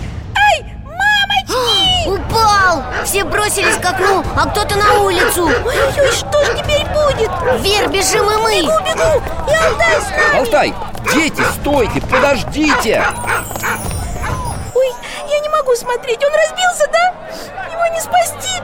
Упал! 2.06 2.84
Все 3.04 3.24
бросились 3.24 3.76
к 3.78 3.86
окну, 3.86 4.24
а 4.36 4.48
кто-то 4.48 4.76
на 4.78 5.00
улицу. 5.02 5.46
Ой-ой-ой, 5.46 6.12
что 6.12 6.46
ж 6.46 6.50
теперь 6.58 6.86
будет? 6.88 7.32
Вверх 7.62 7.92
бежим 7.92 8.30
и 8.30 8.38
мы. 8.38 8.62
Бегу, 8.62 8.74
бегу, 8.86 9.24
и 9.48 9.54
Алтай 9.54 10.02
с 10.02 10.10
нами. 10.10 10.38
Алтай, 10.38 10.74
дети, 11.14 11.42
стойте, 11.60 12.02
подождите. 12.02 13.04
Ой, 14.76 14.94
я 15.28 15.40
не 15.40 15.50
могу 15.50 15.76
смотреть, 15.76 16.24
он 16.24 16.32
разбился, 16.34 16.88
да? 16.92 17.14
Его 17.72 17.94
не 17.94 18.00
спасти. 18.00 18.62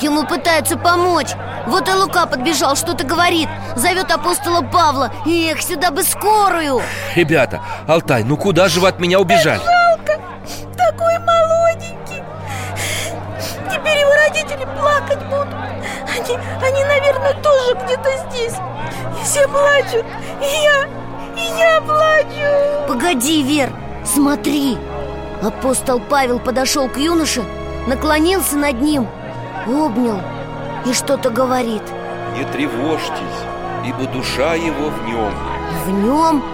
Ему 0.00 0.24
пытаются 0.26 0.76
помочь. 0.76 1.30
Вот 1.66 1.88
и 1.88 1.92
Лука 1.92 2.26
подбежал, 2.26 2.76
что-то 2.76 3.04
говорит. 3.04 3.48
Зовет 3.76 4.10
апостола 4.10 4.60
Павла. 4.60 5.10
Эх, 5.26 5.62
сюда 5.62 5.90
бы 5.90 6.02
скорую. 6.02 6.82
Ребята, 7.14 7.60
Алтай, 7.86 8.22
ну 8.24 8.36
куда 8.36 8.68
же 8.68 8.80
вы 8.80 8.88
от 8.88 8.98
меня 8.98 9.18
убежали? 9.20 9.60
Все 19.34 19.48
плачут, 19.48 20.06
и 20.40 20.62
я, 20.62 20.88
и 21.36 21.58
я 21.58 21.80
плачу. 21.80 22.86
Погоди, 22.86 23.42
Вер, 23.42 23.68
смотри. 24.04 24.78
Апостол 25.42 25.98
Павел 25.98 26.38
подошел 26.38 26.88
к 26.88 26.96
юноше 26.96 27.42
Наклонился 27.88 28.56
над 28.56 28.80
ним 28.80 29.08
Обнял 29.66 30.20
и 30.86 30.92
что-то 30.92 31.30
говорит. 31.30 31.82
Не 32.38 32.44
тревожьтесь, 32.44 33.40
ибо 33.84 34.06
душа 34.12 34.54
его 34.54 34.88
в 34.90 35.04
нем 35.04 35.34
В 35.84 35.90
нем? 35.90 36.44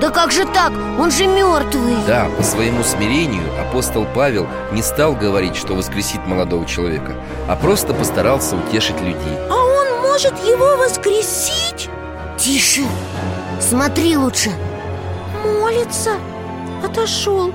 Да 0.00 0.10
как 0.10 0.30
же 0.30 0.46
так? 0.46 0.72
Он 0.98 1.10
же 1.10 1.26
мертвый. 1.26 1.96
Да, 2.06 2.28
по 2.36 2.44
своему 2.44 2.84
смирению 2.84 3.42
апостол 3.60 4.06
Павел 4.14 4.46
не 4.70 4.82
стал 4.82 5.14
говорить, 5.14 5.56
что 5.56 5.74
воскресит 5.74 6.24
молодого 6.24 6.64
человека 6.66 7.14
А 7.48 7.56
просто 7.56 7.92
постарался 7.92 8.54
утешить 8.54 9.00
людей. 9.00 9.36
А 9.50 9.54
он 9.56 10.08
может 10.08 10.38
его 10.44 10.76
воскресить? 10.76 11.90
Тише, 12.48 12.86
смотри 13.60 14.16
лучше! 14.16 14.50
Молится. 15.44 16.12
Отошел 16.82 17.52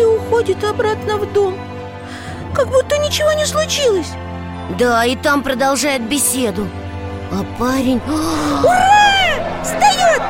И 0.00 0.04
уходит 0.04 0.64
обратно 0.64 1.16
в 1.16 1.32
дом. 1.32 1.56
Как 2.52 2.66
будто 2.66 2.98
ничего 2.98 3.30
не 3.34 3.46
случилось. 3.46 4.08
Да, 4.80 5.04
и 5.04 5.14
там 5.14 5.44
продолжает 5.44 6.02
беседу. 6.08 6.66
А 7.30 7.44
парень... 7.56 8.00
Встает! 9.62 10.22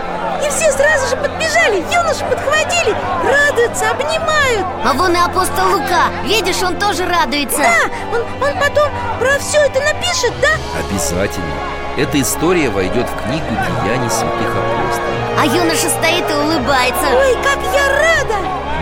И 0.44 0.50
все 0.50 0.70
сразу 0.72 1.08
же 1.08 1.16
подбежали, 1.16 1.76
юношу 1.90 2.26
подхватили 2.28 2.94
Радуются, 3.24 3.92
обнимают. 3.92 4.66
А 4.84 4.92
вон 4.92 5.14
и 5.14 5.18
апостол 5.18 5.70
Лука. 5.70 6.10
Видишь, 6.24 6.62
он 6.62 6.78
тоже 6.78 7.06
радуется. 7.06 7.62
Да, 7.62 7.90
он, 8.12 8.20
он 8.46 8.60
потом 8.60 8.90
про 9.18 9.38
все 9.38 9.58
это 9.62 9.80
напишет, 9.80 10.34
да? 10.42 10.50
Обязательно 10.86 11.65
Эта 11.96 12.20
история 12.20 12.68
войдет 12.68 13.08
в 13.08 13.22
книгу 13.22 13.46
Деяний 13.82 14.10
святых 14.10 14.54
апостолов 14.54 15.40
А 15.40 15.46
юноша 15.46 15.88
стоит 15.88 16.30
и 16.30 16.34
улыбается. 16.34 17.06
Ой, 17.06 17.34
как 17.42 17.58
я 17.72 17.88
рада! 17.88 18.34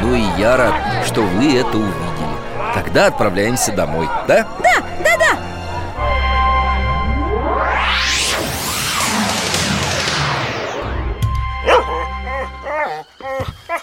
Ну 0.03 0.15
и 0.17 0.41
я 0.41 0.57
рад, 0.57 0.75
что 1.07 1.23
вы 1.23 1.57
это 1.57 1.79
увидели. 1.79 2.35
Тогда 2.75 3.07
отправляемся 3.07 3.71
домой, 3.71 4.09
да? 4.27 4.49
Да, 4.61 4.75
да, 5.05 5.17
да. 5.17 5.39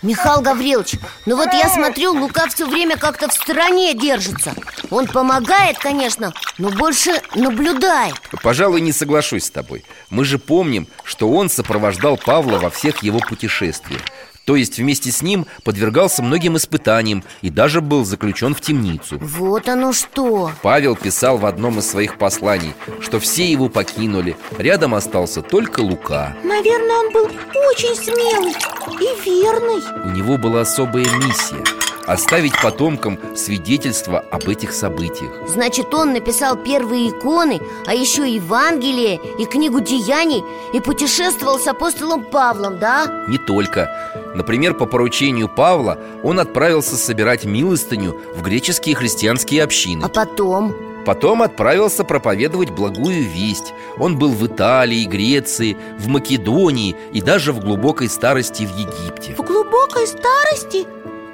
Михаил 0.02 0.42
Гаврилович, 0.42 0.96
ну 1.26 1.38
вот 1.38 1.54
я 1.54 1.70
смотрю, 1.70 2.12
Лука 2.14 2.48
все 2.50 2.68
время 2.68 2.98
как-то 2.98 3.30
в 3.30 3.34
стороне 3.34 3.94
держится 3.94 4.54
Он 4.92 5.08
помогает, 5.08 5.80
конечно, 5.80 6.34
но 6.58 6.70
больше 6.70 7.22
наблюдает. 7.34 8.16
Пожалуй, 8.44 8.82
не 8.82 8.92
соглашусь 8.92 9.46
с 9.46 9.50
тобой. 9.50 9.86
Мы 10.10 10.26
же 10.26 10.38
помним, 10.38 10.88
что 11.04 11.32
он 11.32 11.50
сопровождал 11.50 12.18
Павла 12.18 12.60
во 12.60 12.70
всех 12.70 13.02
его 13.02 13.20
путешествиях. 13.20 14.02
То 14.46 14.56
есть 14.56 14.80
вместе 14.80 15.12
с 15.12 15.22
ним 15.22 15.46
подвергался 15.64 16.24
многим 16.24 16.58
испытаниям 16.58 17.24
И 17.44 17.52
даже 17.52 17.80
был 17.80 18.04
заключен 18.06 18.56
в 18.56 18.60
темницу. 18.60 19.18
Вот 19.22 19.70
оно 19.70 19.94
что. 19.94 20.52
Павел 20.62 20.96
писал 20.96 21.38
в 21.38 21.46
одном 21.46 21.80
из 21.80 21.90
своих 21.90 22.18
посланий, 22.18 22.74
что 23.00 23.20
все 23.20 23.50
его 23.50 23.70
покинули. 23.70 24.36
Рядом 24.58 24.96
остался 24.96 25.42
только 25.42 25.82
Лука. 25.82 26.36
Наверное, 26.44 26.98
он 26.98 27.14
был 27.14 27.26
очень 27.70 27.96
смелый 27.96 28.54
и 29.00 29.30
верный. 29.30 30.06
У 30.06 30.10
него 30.10 30.38
была 30.38 30.62
особая 30.62 31.06
миссия 31.06 31.81
Оставить 32.12 32.62
потомкам 32.62 33.18
свидетельство 33.38 34.20
об 34.20 34.50
этих 34.50 34.74
событиях 34.74 35.32
Значит, 35.48 35.94
он 35.94 36.12
написал 36.12 36.58
первые 36.58 37.10
иконы, 37.10 37.62
а 37.88 37.94
еще 37.94 38.30
Евангелие 38.30 39.18
и 39.40 39.46
книгу 39.46 39.80
деяний 39.80 40.44
И 40.74 40.82
путешествовал 40.82 41.58
с 41.58 41.68
апостолом 41.68 42.26
Павлом, 42.26 42.80
да? 42.80 43.26
Не 43.30 43.38
только 43.38 43.90
Например, 44.36 44.74
по 44.74 44.88
поручению 44.88 45.48
Павла 45.48 45.98
он 46.22 46.42
отправился 46.42 46.98
собирать 46.98 47.46
милостыню 47.46 48.20
в 48.36 48.42
греческие 48.42 48.94
христианские 48.94 49.64
общины 49.64 50.04
А 50.04 50.10
потом? 50.10 50.76
Потом 51.06 51.42
отправился 51.42 52.04
проповедовать 52.04 52.72
благую 52.72 53.24
весть 53.24 53.74
Он 53.98 54.18
был 54.18 54.32
в 54.32 54.46
Италии, 54.46 55.06
Греции, 55.06 55.78
в 55.98 56.10
Македонии 56.10 56.98
и 57.14 57.22
даже 57.22 57.54
в 57.54 57.62
глубокой 57.62 58.10
старости 58.10 58.64
в 58.64 58.78
Египте 58.78 59.34
В 59.38 59.46
глубокой 59.46 60.08
старости? 60.08 60.86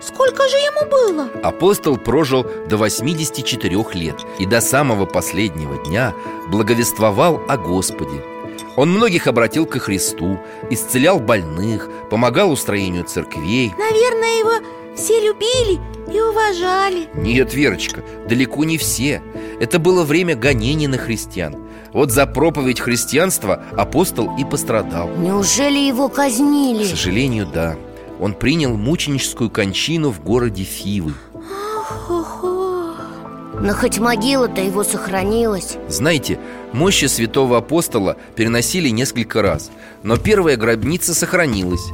Сколько 0.07 0.47
же 0.47 0.55
ему 0.55 0.89
было? 0.89 1.29
Апостол 1.43 1.97
прожил 1.97 2.45
до 2.67 2.77
84 2.77 3.75
лет 3.93 4.15
и 4.39 4.45
до 4.45 4.61
самого 4.61 5.05
последнего 5.05 5.77
дня 5.85 6.13
благовествовал 6.49 7.41
о 7.47 7.57
Господе. 7.57 8.23
Он 8.77 8.91
многих 8.91 9.27
обратил 9.27 9.65
ко 9.65 9.79
Христу, 9.79 10.39
исцелял 10.69 11.19
больных, 11.19 11.89
помогал 12.09 12.51
устроению 12.51 13.03
церквей 13.05 13.73
Наверное, 13.77 14.39
его 14.39 14.65
все 14.95 15.19
любили 15.19 15.79
и 16.11 16.21
уважали 16.21 17.09
Нет, 17.15 17.53
Верочка, 17.53 18.01
далеко 18.29 18.63
не 18.65 18.77
все 18.77 19.21
Это 19.59 19.79
было 19.79 20.03
время 20.03 20.35
гонений 20.35 20.87
на 20.87 20.97
христиан 20.99 21.55
Вот 21.91 22.11
за 22.11 22.27
проповедь 22.27 22.79
христианства 22.79 23.63
апостол 23.75 24.37
и 24.37 24.45
пострадал 24.45 25.09
Неужели 25.17 25.79
его 25.79 26.07
К 26.07 26.15
казнили? 26.15 26.83
сожалению, 26.83 27.47
да 27.47 27.75
Он 28.19 28.33
принял 28.33 28.75
мученическую 28.75 29.49
кончину 29.49 30.11
в 30.11 30.21
городе 30.23 30.63
Фивы. 30.63 31.13
Но 33.59 33.73
хоть 33.73 33.97
могила-то 33.97 34.61
его 34.61 34.83
сохранилась. 34.83 35.77
Знаете, 35.87 36.39
мощи 36.73 37.05
святого 37.05 37.57
апостола 37.57 38.15
переносили 38.35 38.89
несколько 38.89 39.41
раз 39.41 39.71
Но 40.03 40.17
первая 40.17 40.57
гробница 40.57 41.15
сохранилась. 41.15 41.89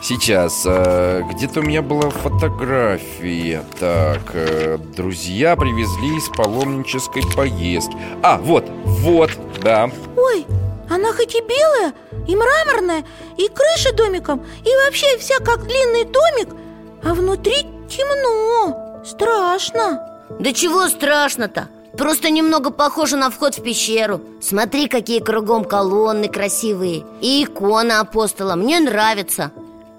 Сейчас, 0.00 0.62
э, 0.64 1.22
где-то 1.32 1.60
у 1.60 1.62
меня 1.64 1.82
была 1.82 2.08
фотография. 2.10 3.64
Так, 3.80 4.30
э, 4.32 4.78
друзья 4.96 5.56
привезли 5.56 6.16
из 6.16 6.28
паломнической 6.28 7.24
поездки. 7.34 7.96
А, 8.22 8.38
вот, 8.38 8.64
вот, 8.84 9.30
да. 9.60 9.90
Ой, 10.16 10.46
она 10.90 11.12
хоть 11.12 11.34
и 11.34 11.40
белая, 11.40 11.92
и 12.26 12.34
мраморная, 12.34 13.04
и 13.36 13.48
крыша 13.48 13.92
домиком 13.92 14.44
И 14.64 14.70
вообще 14.84 15.18
вся 15.18 15.38
как 15.38 15.66
длинный 15.66 16.04
домик 16.04 16.48
А 17.04 17.14
внутри 17.14 17.66
темно, 17.88 19.02
страшно. 19.04 20.04
Да 20.38 20.52
чего 20.52 20.88
страшно-то? 20.88 21.68
Просто 21.96 22.30
немного 22.30 22.70
похоже 22.70 23.16
на 23.16 23.30
вход 23.30 23.56
в 23.56 23.62
пещеру. 23.62 24.20
Смотри, 24.40 24.88
какие 24.88 25.20
кругом 25.20 25.64
колонны 25.64 26.28
красивые 26.28 27.04
И 27.20 27.44
икона 27.44 28.00
апостола, 28.00 28.54
мне 28.54 28.80
нравится. 28.80 29.50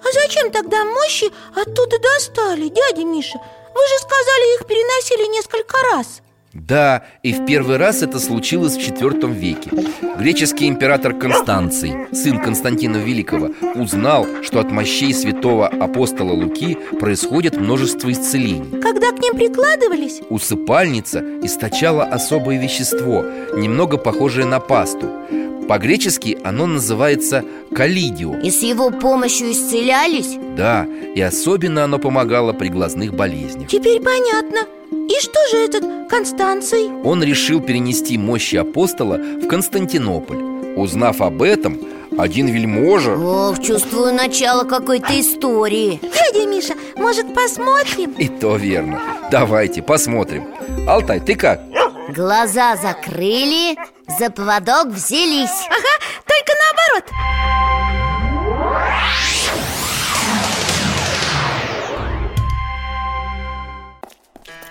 А 0.02 0.12
зачем 0.14 0.52
тогда 0.52 0.86
мощи 0.86 1.32
оттуда 1.56 1.98
достали, 2.00 2.70
дядя 2.70 3.04
Миша? 3.04 3.38
Вы 3.38 3.88
же 3.88 3.98
сказали, 3.98 4.56
их 4.56 4.66
переносили 4.66 5.36
несколько 5.36 5.76
раз 5.94 6.22
Да, 6.54 7.04
и 7.22 7.32
в 7.32 7.46
первый 7.46 7.78
раз 7.78 8.02
это 8.02 8.20
случилось 8.20 8.76
в 8.76 8.80
IV 8.80 9.32
веке. 9.32 9.70
Греческий 10.18 10.68
император 10.68 11.14
Констанций, 11.14 11.94
сын 12.12 12.40
Константина 12.40 12.98
Великого 12.98 13.52
Узнал, 13.76 14.26
что 14.42 14.60
от 14.60 14.72
мощей 14.72 15.14
святого 15.14 15.68
апостола 15.68 16.34
Луки 16.34 16.78
происходит 17.00 17.58
множество 17.58 18.12
исцелений. 18.12 18.82
Когда 18.82 19.12
к 19.12 19.20
ним 19.20 19.36
прикладывались? 19.36 20.22
Усыпальница 20.30 21.24
источала 21.44 22.04
особое 22.04 22.60
вещество, 22.60 23.24
немного 23.56 23.98
похожее 23.98 24.46
на 24.46 24.60
пасту. 24.60 25.08
По-гречески 25.68 26.36
оно 26.44 26.66
называется 26.66 27.44
калидио 27.76 28.40
И 28.40 28.50
с 28.50 28.64
его 28.64 28.90
помощью 28.90 29.52
исцелялись? 29.52 30.36
Да, 30.58 30.88
и 31.14 31.22
особенно 31.22 31.84
оно 31.84 32.00
помогало 32.00 32.54
при 32.54 32.70
глазных 32.70 33.14
болезнях. 33.14 33.68
Теперь 33.68 34.02
понятно 34.02 34.62
И 35.10 35.20
что 35.22 35.40
же 35.50 35.58
этот 35.58 36.08
Констанций? 36.08 36.92
Он 37.04 37.24
решил 37.24 37.62
перенести 37.62 38.16
мощи 38.16 38.58
апостола 38.58 39.18
в 39.18 39.48
Константинополь 39.48 40.38
Узнав 40.76 41.22
об 41.22 41.42
этом, 41.42 41.80
один 42.18 42.46
вельможа 42.48 43.16
Ох, 43.18 43.60
чувствую 43.60 44.14
начало 44.14 44.66
какой-то 44.66 45.20
истории 45.20 46.00
Дядя 46.04 46.46
Миша, 46.46 46.76
может 46.96 47.34
посмотрим? 47.34 48.12
И 48.20 48.28
то 48.28 48.56
верно 48.56 49.02
Давайте 49.32 49.82
посмотрим 49.82 50.48
Алтай, 50.88 51.20
ты 51.20 51.34
как? 51.34 51.60
Глаза 52.16 52.76
закрыли, 52.76 53.76
за 54.20 54.30
поводок 54.30 54.90
взялись 54.90 55.50
Ага, 55.70 55.96
только 56.28 56.54
наоборот 56.62 58.10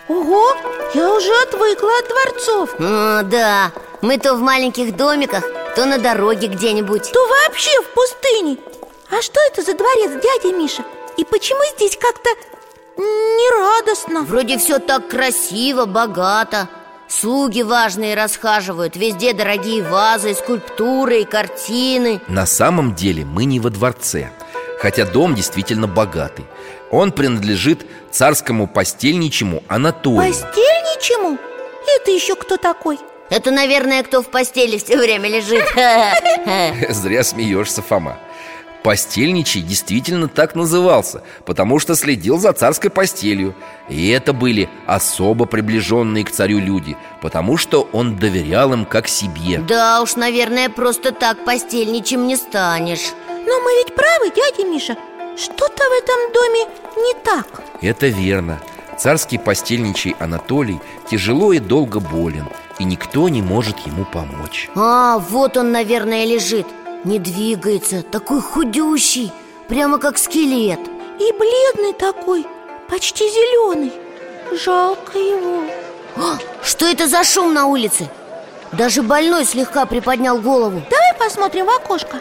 Ого, 0.09 0.57
я 0.95 1.13
уже 1.13 1.33
отвыкла 1.43 1.91
от 1.99 2.09
дворцов. 2.09 2.71
О, 2.79 3.23
да, 3.25 3.73
мы 4.01 4.19
то 4.19 4.35
в 4.35 4.41
маленьких 4.41 4.97
домиках, 4.97 5.45
то 5.77 5.85
на 5.85 5.99
дороге 5.99 6.47
где-нибудь. 6.47 7.13
То 7.13 7.21
вообще 7.29 7.71
в 7.83 7.87
пустыне. 7.95 8.57
А 9.11 9.21
что 9.21 9.39
это 9.51 9.63
за 9.63 9.75
дворец, 9.75 10.11
дядя 10.23 10.57
Миша? 10.57 10.83
И 11.17 11.25
почему 11.25 11.61
здесь 11.77 11.97
как-то 11.97 12.31
нерадостно? 12.97 14.23
Вроде 14.23 14.57
все 14.59 14.79
так 14.79 15.09
красиво, 15.09 15.85
богато. 15.85 16.69
Слуги 17.09 17.63
важные 17.63 18.15
расхаживают 18.15 18.95
Везде 18.95 19.33
дорогие 19.33 19.83
вазы, 19.83 20.35
скульптуры 20.35 21.23
и 21.23 21.25
картины. 21.25 22.21
На 22.29 22.45
самом 22.45 22.95
деле 22.95 23.25
мы 23.25 23.47
не 23.47 23.61
во 23.61 23.71
дворце 23.71 24.31
Хотя 24.79 25.07
дом 25.07 25.35
действительно 25.35 25.87
богатый 25.87 26.45
Он 26.91 27.13
принадлежит 27.13 27.87
царскому 28.11 28.67
постельничему 28.67 29.63
Анатолию. 29.69 30.33
Постельничему? 30.33 31.39
Это 31.97 32.11
еще 32.11 32.35
кто 32.35 32.57
такой? 32.57 32.99
Это, 33.31 33.51
наверное, 33.51 34.03
кто 34.03 34.23
в 34.23 34.29
постели 34.29 34.79
все 34.79 34.97
время 34.97 35.29
лежит. 35.29 35.65
Зря 36.95 37.23
смеешься, 37.23 37.83
Фома. 37.83 38.19
Постельничий 38.85 39.61
действительно 39.61 40.29
так 40.29 40.55
назывался 40.55 41.25
Потому 41.45 41.81
что 41.81 41.97
следил 41.97 42.39
за 42.39 42.53
царской 42.53 42.91
постелью. 42.91 43.55
И 43.89 44.09
это 44.11 44.33
были 44.33 44.71
особо 44.87 45.47
приближенные 45.47 46.25
к 46.25 46.31
царю 46.31 46.61
люди 46.61 46.97
Потому 47.21 47.57
что 47.57 47.89
он 47.93 48.17
доверял 48.17 48.73
им 48.73 48.87
как 48.87 49.09
себе. 49.09 49.59
Да 49.59 50.01
уж, 50.01 50.15
наверное, 50.15 50.71
просто 50.71 51.11
так 51.13 51.45
постельничем 51.45 52.29
не 52.29 52.37
станешь. 52.37 53.13
Но 53.29 53.61
мы 53.61 53.73
ведь 53.79 53.95
правы, 53.95 54.31
дядя 54.35 54.69
Миша 54.69 54.97
Что-то 55.39 55.85
в 55.85 55.93
этом 56.03 56.33
доме 56.33 56.67
не 56.97 57.15
так. 57.23 57.47
Это 57.81 58.09
верно. 58.09 58.61
Царский 58.99 59.39
постельничий 59.39 60.17
Анатолий 60.19 60.81
тяжело 61.09 61.53
и 61.53 61.61
долго 61.61 62.01
болен 62.01 62.49
И 62.81 62.85
никто 62.85 63.29
не 63.29 63.41
может 63.43 63.79
ему 63.87 64.05
помочь. 64.05 64.69
А, 64.75 65.19
вот 65.19 65.57
он, 65.57 65.71
наверное, 65.71 66.25
лежит. 66.25 66.67
Не 67.05 67.21
двигается, 67.21 68.03
такой 68.03 68.41
худющий 68.41 69.33
Прямо 69.69 69.99
как 69.99 70.19
скелет. 70.19 70.81
И 71.21 71.33
бледный 71.33 71.93
такой, 71.93 72.45
почти 72.89 73.29
зеленый 73.29 73.93
Жалко 74.53 75.19
его. 75.19 75.63
А, 76.17 76.39
Что 76.65 76.87
это 76.87 77.07
за 77.07 77.23
шум 77.23 77.55
на 77.55 77.67
улице? 77.67 78.09
Даже 78.73 79.03
больной 79.03 79.45
слегка 79.45 79.87
приподнял 79.87 80.41
голову. 80.41 80.83
Давай 80.91 81.15
посмотрим 81.19 81.67
в 81.67 81.71
окошко 81.71 82.17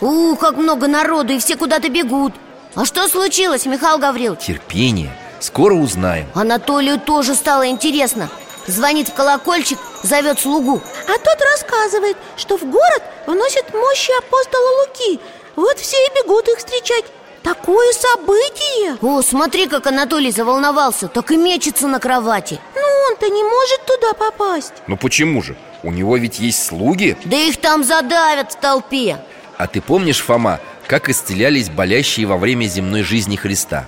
Ух, 0.00 0.38
как 0.38 0.56
много 0.56 0.88
народу, 0.88 1.32
и 1.32 1.38
все 1.38 1.56
куда-то 1.56 1.88
бегут. 1.88 2.32
А 2.74 2.84
что 2.84 3.06
случилось, 3.08 3.66
Михаил 3.66 3.98
Гаврилович? 3.98 4.40
Терпение, 4.40 5.16
скоро 5.40 5.74
узнаем. 5.74 6.26
Анатолию 6.34 6.98
тоже 6.98 7.34
стало 7.34 7.68
интересно. 7.68 8.28
Звонит 8.66 9.08
в 9.08 9.14
колокольчик, 9.14 9.78
зовет 10.02 10.40
слугу. 10.40 10.80
А 11.06 11.18
тот 11.18 11.38
рассказывает, 11.52 12.16
что 12.36 12.56
в 12.56 12.62
город 12.62 13.02
вносят 13.26 13.72
мощи 13.72 14.10
апостола 14.18 14.80
Луки. 14.80 15.20
Вот 15.54 15.78
все 15.78 15.96
и 15.96 16.10
бегут 16.16 16.48
их 16.48 16.58
встречать. 16.58 17.04
Такое 17.42 17.92
событие! 17.92 18.96
О, 19.02 19.20
смотри, 19.20 19.66
как 19.66 19.86
Анатолий 19.86 20.30
заволновался. 20.30 21.08
Так 21.08 21.30
и 21.30 21.36
мечется 21.36 21.86
на 21.86 22.00
кровати. 22.00 22.58
Но 22.74 22.82
он-то 23.10 23.28
не 23.28 23.42
может 23.42 23.84
туда 23.84 24.14
попасть. 24.14 24.72
Ну 24.86 24.96
почему 24.96 25.42
же? 25.42 25.54
У 25.82 25.92
него 25.92 26.16
ведь 26.16 26.38
есть 26.38 26.64
слуги. 26.64 27.18
Да 27.26 27.36
их 27.36 27.58
там 27.58 27.84
задавят 27.84 28.52
в 28.52 28.56
толпе 28.56 29.18
А 29.56 29.66
ты 29.66 29.80
помнишь, 29.80 30.20
Фома, 30.20 30.60
как 30.86 31.08
исцелялись 31.08 31.70
болящие 31.70 32.26
во 32.26 32.36
время 32.36 32.66
земной 32.66 33.02
жизни 33.02 33.36
Христа? 33.36 33.86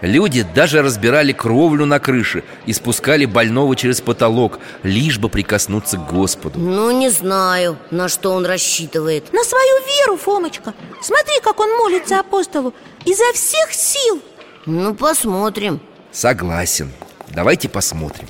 Люди 0.00 0.46
даже 0.54 0.80
разбирали 0.80 1.32
кровлю 1.32 1.84
на 1.84 1.98
крыше 1.98 2.42
и 2.64 2.72
спускали 2.72 3.26
больного 3.26 3.76
через 3.76 4.00
потолок, 4.00 4.58
лишь 4.82 5.18
бы 5.18 5.28
прикоснуться 5.28 5.98
к 5.98 6.06
Господу. 6.06 6.58
Ну, 6.58 6.90
не 6.90 7.10
знаю, 7.10 7.76
на 7.90 8.08
что 8.08 8.32
он 8.32 8.46
рассчитывает 8.46 9.30
На 9.32 9.44
свою 9.44 9.74
веру, 9.98 10.16
Фомочка 10.16 10.72
Смотри, 11.02 11.34
как 11.42 11.60
он 11.60 11.76
молится 11.76 12.18
апостолу 12.18 12.72
Изо 13.04 13.24
всех 13.34 13.72
сил 13.72 14.22
Ну, 14.64 14.94
посмотрим 14.94 15.80
Согласен. 16.12 16.92
Давайте 17.28 17.68
посмотрим. 17.68 18.26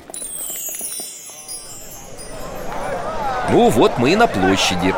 Ну 3.49 3.69
вот 3.69 3.97
мы 3.97 4.13
и 4.13 4.15
на 4.15 4.27
площади. 4.27 4.90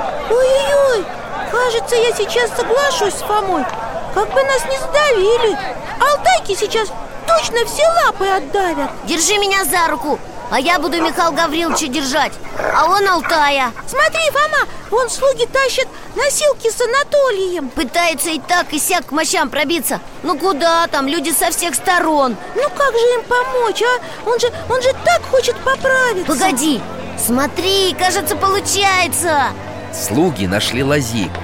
Кажется, 1.73 1.95
я 1.95 2.11
сейчас 2.15 2.51
соглашусь 2.55 3.15
с 3.15 3.23
Фомой. 3.23 3.65
Как 4.13 4.31
бы 4.31 4.43
нас 4.43 4.63
не 4.65 4.77
сдавили. 4.77 5.57
Алтайки 5.99 6.55
сейчас 6.55 6.89
точно 7.25 7.65
все 7.65 7.81
лапы 8.05 8.27
отдавят. 8.27 8.91
Держи 9.05 9.39
меня 9.39 9.65
за 9.65 9.87
руку, 9.87 10.19
а 10.51 10.59
я 10.59 10.77
буду 10.77 11.01
Михаила 11.01 11.31
Гавриловича 11.31 11.87
держать 11.87 12.33
А 12.59 12.85
он 12.85 13.07
Алтая. 13.07 13.71
Смотри, 13.87 14.21
Фома, 14.31 14.67
вон 14.91 15.09
слуги 15.09 15.47
тащат 15.47 15.87
носилки 16.15 16.69
с 16.69 16.79
Анатолием. 16.79 17.69
Пытается 17.69 18.29
и 18.29 18.39
так, 18.39 18.71
и 18.71 18.77
сяк 18.77 19.07
к 19.07 19.11
мощам 19.11 19.49
пробиться. 19.49 19.99
Ну 20.21 20.37
куда 20.37 20.85
там, 20.85 21.07
люди 21.07 21.31
со 21.31 21.49
всех 21.49 21.73
сторон. 21.73 22.37
Ну 22.53 22.69
как 22.69 22.91
же 22.91 23.13
им 23.15 23.23
помочь, 23.23 23.81
а? 23.81 24.29
Он 24.29 24.39
же, 24.39 24.47
он 24.69 24.79
же 24.79 24.93
так 25.03 25.23
хочет 25.31 25.55
поправиться. 25.57 26.31
Погоди, 26.31 26.79
смотри, 27.17 27.95
кажется, 27.97 28.35
получается. 28.35 29.47
Слуги 29.91 30.45
нашли 30.45 30.83
лазейку 30.83 31.41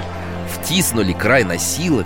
Втиснули 0.62 1.14
край 1.14 1.44
носилок 1.44 2.06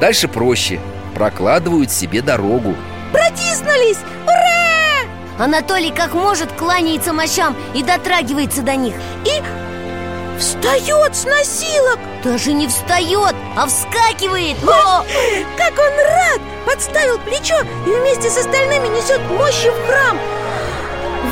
Дальше 0.00 0.28
проще 0.28 0.80
Прокладывают 1.14 1.90
себе 1.90 2.22
дорогу 2.22 2.74
Протиснулись! 3.12 3.98
Ура! 4.24 5.44
Анатолий 5.44 5.90
как 5.90 6.14
может 6.14 6.52
кланяется 6.52 7.12
мощам 7.12 7.56
и 7.74 7.82
дотрагивается 7.82 8.62
до 8.62 8.76
них 8.76 8.94
И 9.24 9.42
встает 10.38 11.14
с 11.14 11.24
носилок 11.24 11.98
Даже 12.24 12.52
не 12.52 12.68
встает, 12.68 13.34
а 13.56 13.66
вскакивает 13.66 14.56
О! 14.64 15.04
Как 15.56 15.72
он 15.72 15.98
рад! 15.98 16.40
Подставил 16.66 17.18
плечо 17.18 17.56
и 17.86 17.90
вместе 17.90 18.30
с 18.30 18.38
остальными 18.38 18.88
несет 18.88 19.20
мощи 19.30 19.68
в 19.68 19.86
храм 19.86 20.18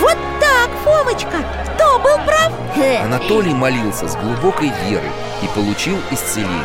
Вот 0.00 0.16
так, 0.40 0.70
Фомочка! 0.84 1.57
Кто 1.78 1.96
был 2.00 2.16
прав? 2.26 2.52
Анатолий 3.04 3.54
молился 3.54 4.08
с 4.08 4.16
глубокой 4.16 4.72
верой 4.88 5.10
и 5.42 5.46
получил 5.54 5.96
исцеление 6.10 6.64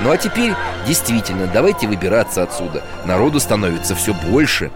Ну 0.00 0.10
а 0.10 0.18
теперь 0.18 0.52
действительно 0.86 1.46
давайте 1.46 1.86
выбираться 1.86 2.42
отсюда 2.42 2.82
Народу 3.06 3.40
становится 3.40 3.94
все 3.94 4.12
больше 4.12 4.70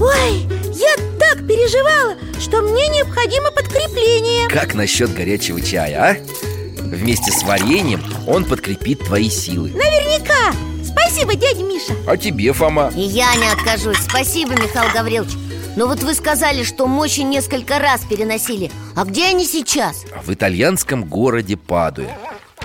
Ой, 0.00 0.46
я 0.74 0.94
так 1.18 1.44
переживала, 1.48 2.14
что 2.38 2.62
мне 2.62 2.86
необходимо 2.86 3.50
подкрепление 3.50 4.48
Как 4.48 4.74
насчет 4.74 5.12
горячего 5.12 5.60
чая, 5.60 6.00
а? 6.00 6.16
Вместе 6.84 7.32
с 7.32 7.42
вареньем 7.42 8.00
он 8.28 8.44
подкрепит 8.44 9.00
твои 9.00 9.28
силы 9.28 9.70
Наверняка! 9.70 10.69
Спасибо, 11.10 11.34
дядя 11.34 11.64
Миша. 11.64 11.92
А 12.06 12.16
тебе, 12.16 12.52
Фома? 12.52 12.92
И 12.94 13.00
я 13.00 13.34
не 13.34 13.48
откажусь. 13.48 13.98
Спасибо, 13.98 14.52
Михаил 14.52 14.92
Гаврилович. 14.94 15.32
Но 15.76 15.88
вот 15.88 16.04
вы 16.04 16.14
сказали, 16.14 16.62
что 16.62 16.86
мощи 16.86 17.20
несколько 17.22 17.80
раз 17.80 18.02
переносили. 18.02 18.70
А 18.94 19.04
где 19.04 19.26
они 19.26 19.44
сейчас? 19.44 20.04
В 20.24 20.32
итальянском 20.32 21.04
городе 21.04 21.56
Падуя 21.56 22.16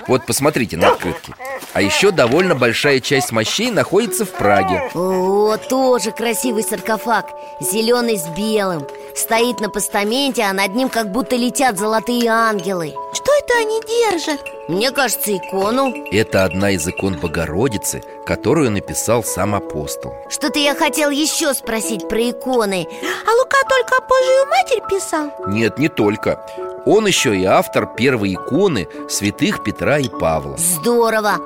Вот 0.08 0.24
посмотрите 0.24 0.76
на 0.76 0.90
открытке 0.90 1.34
А 1.74 1.82
еще 1.82 2.10
довольно 2.10 2.54
большая 2.54 3.00
часть 3.00 3.32
мощей 3.32 3.70
находится 3.70 4.24
в 4.24 4.30
Праге. 4.30 4.90
О, 4.94 5.56
тоже 5.56 6.12
красивый 6.12 6.62
саркофаг. 6.62 7.26
Зеленый 7.60 8.18
с 8.18 8.26
белым. 8.28 8.86
Стоит 9.14 9.60
на 9.60 9.70
постаменте, 9.70 10.42
а 10.42 10.52
над 10.52 10.74
ним 10.74 10.88
как 10.88 11.10
будто 11.10 11.36
летят 11.36 11.78
золотые 11.78 12.28
ангелы. 12.28 12.94
Что 13.14 13.32
это 13.38 13.54
они 13.58 13.80
держат? 13.80 14.40
Мне 14.68 14.90
кажется, 14.90 15.36
икону. 15.36 15.94
Это 16.10 16.44
одна 16.44 16.72
из 16.72 16.86
икон 16.86 17.18
Богородицы, 17.18 18.02
которую 18.26 18.70
написал 18.72 19.24
сам 19.24 19.54
апостол. 19.54 20.12
Что-то 20.28 20.58
я 20.58 20.74
хотел 20.74 21.10
еще 21.10 21.54
спросить 21.54 22.08
про 22.08 22.30
иконы. 22.30 22.86
А 23.26 23.32
Лука 23.32 23.58
только 23.68 24.04
Божию 24.06 24.46
Матерь 24.50 24.82
писал? 24.88 25.32
Нет, 25.46 25.78
не 25.78 25.88
только. 25.88 26.44
Он 26.84 27.06
еще 27.06 27.36
и 27.36 27.44
автор 27.44 27.86
первой 27.86 28.34
иконы 28.34 28.86
святых 29.08 29.64
Петра 29.64 29.95
и 29.98 30.08
Павла. 30.08 30.56
Здорово! 30.56 31.38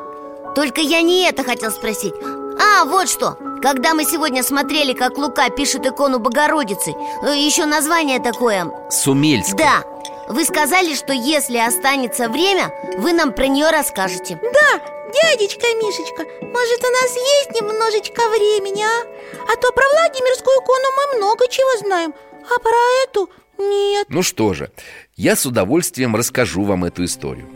Только 0.54 0.80
я 0.80 1.02
не 1.02 1.28
это 1.28 1.44
хотел 1.44 1.70
спросить. 1.70 2.14
А, 2.60 2.84
вот 2.84 3.08
что! 3.08 3.36
Когда 3.62 3.94
мы 3.94 4.04
сегодня 4.04 4.42
смотрели, 4.42 4.94
как 4.94 5.18
Лука 5.18 5.50
пишет 5.50 5.86
икону 5.86 6.18
Богородицы 6.18 6.94
э, 7.22 7.36
Еще 7.36 7.66
название 7.66 8.18
такое. 8.18 8.70
Сумельская 8.90 9.56
Да, 9.56 9.84
вы 10.28 10.44
сказали, 10.44 10.94
что 10.94 11.12
если 11.12 11.58
останется 11.58 12.28
время, 12.28 12.72
вы 12.98 13.12
нам 13.12 13.32
про 13.32 13.48
нее 13.48 13.70
расскажете. 13.70 14.40
Да, 14.42 14.78
дядечка 15.12 15.66
Мишечка, 15.76 16.24
может 16.40 16.84
у 16.84 16.90
нас 16.90 17.16
есть 17.16 17.60
немножечко 17.60 18.22
времени, 18.30 18.82
а? 18.82 19.52
А 19.52 19.56
то 19.56 19.72
про 19.72 19.84
Владимирскую 19.92 20.56
икону 20.62 20.88
мы 20.96 21.18
много 21.18 21.48
чего 21.48 21.78
знаем, 21.86 22.14
а 22.44 22.58
про 22.60 23.04
эту 23.04 23.28
нет. 23.58 24.06
Ну 24.08 24.22
что 24.22 24.54
же, 24.54 24.70
я 25.16 25.36
с 25.36 25.44
удовольствием 25.44 26.16
расскажу 26.16 26.62
вам 26.62 26.84
эту 26.84 27.04
историю 27.04 27.48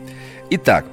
Итак, 0.51 0.85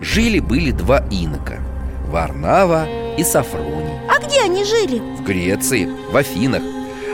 жили-были 0.00 0.72
два 0.72 1.04
инока 1.10 1.60
Варнава 2.08 2.86
и 3.16 3.22
Сафроний. 3.22 3.98
А 4.08 4.18
где 4.24 4.42
они 4.42 4.64
жили? 4.64 4.98
В 4.98 5.22
Греции, 5.22 5.88
в 6.10 6.16
Афинах. 6.16 6.62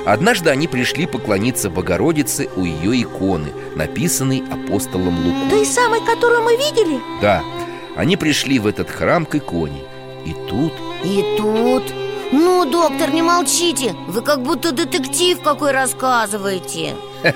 Однажды 0.06 0.50
они 0.50 0.66
пришли 0.68 1.06
поклониться 1.06 1.70
Богородице 1.70 2.48
у 2.56 2.64
ее 2.64 3.02
иконы, 3.02 3.52
написанной 3.76 4.42
апостолом 4.50 5.16
Лукой. 5.24 5.50
Той 5.50 5.66
самой, 5.66 6.00
которую 6.00 6.42
мы 6.42 6.56
видели? 6.56 6.98
Да, 7.20 7.42
они 7.94 8.16
пришли 8.16 8.58
в 8.58 8.66
этот 8.66 8.90
храм 8.90 9.26
к 9.26 9.34
иконе. 9.36 9.82
И 10.24 10.34
тут 10.48 10.72
И 11.04 11.36
тут... 11.36 11.82
Ну, 12.32 12.64
доктор, 12.64 13.10
не 13.10 13.20
молчите. 13.20 13.94
Вы 14.08 14.22
как 14.22 14.42
будто 14.42 14.72
детектив 14.72 15.40
какой 15.42 15.72
рассказываете. 15.72 16.94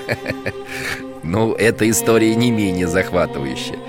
Ну, 1.29 1.55
эта 1.55 1.91
история 1.91 2.37
не 2.37 2.53
менее 2.53 2.87
захватывающая 2.87 3.81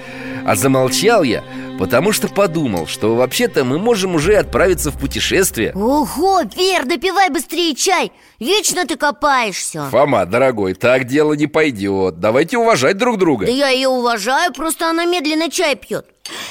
А 0.48 0.56
замолчал 0.56 1.24
я, 1.24 1.44
потому 1.78 2.14
что 2.14 2.30
подумал, 2.30 2.88
что 2.88 3.16
вообще-то 3.16 3.66
мы 3.66 3.80
можем 3.80 4.16
уже 4.16 4.38
отправиться 4.38 4.92
в 4.92 4.98
путешествие. 4.98 5.74
Ого, 5.76 6.44
Вер, 6.56 6.86
допивай 6.86 7.30
быстрее 7.30 7.76
чай. 7.76 8.14
Вечно 8.40 8.88
ты 8.88 8.96
копаешься. 8.96 9.90
Фома, 9.92 10.26
дорогой, 10.26 10.74
так 10.74 11.04
дело 11.04 11.34
не 11.34 11.48
пойдет. 11.48 12.22
Давайте 12.22 12.58
уважать 12.58 12.98
друг 12.98 13.18
друга. 13.18 13.46
Да 13.46 13.52
я 13.52 13.68
ее 13.68 13.90
уважаю, 13.90 14.54
просто 14.54 14.90
она 14.90 15.04
медленно 15.04 15.52
чай 15.52 15.76
пьет 15.76 16.06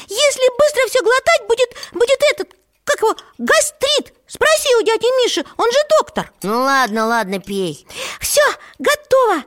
Если 0.08 0.58
быстро 0.58 0.90
все 0.90 1.02
глотать, 1.02 1.48
будет, 1.48 1.68
будет 1.94 2.18
этот, 2.34 2.54
как 2.84 3.00
его, 3.00 3.16
гастрит. 3.38 4.12
Спроси 4.26 4.76
у 4.78 4.82
дяди 4.82 5.24
Миши, 5.24 5.42
он 5.56 5.72
же 5.72 5.78
доктор. 5.98 6.30
Ну 6.42 6.58
ладно, 6.58 7.06
ладно, 7.06 7.38
пей. 7.38 7.86
Все, 8.20 8.42
готово. 8.78 9.44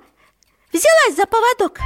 Взялась 0.74 1.16
за 1.16 1.28
поводок 1.28 1.80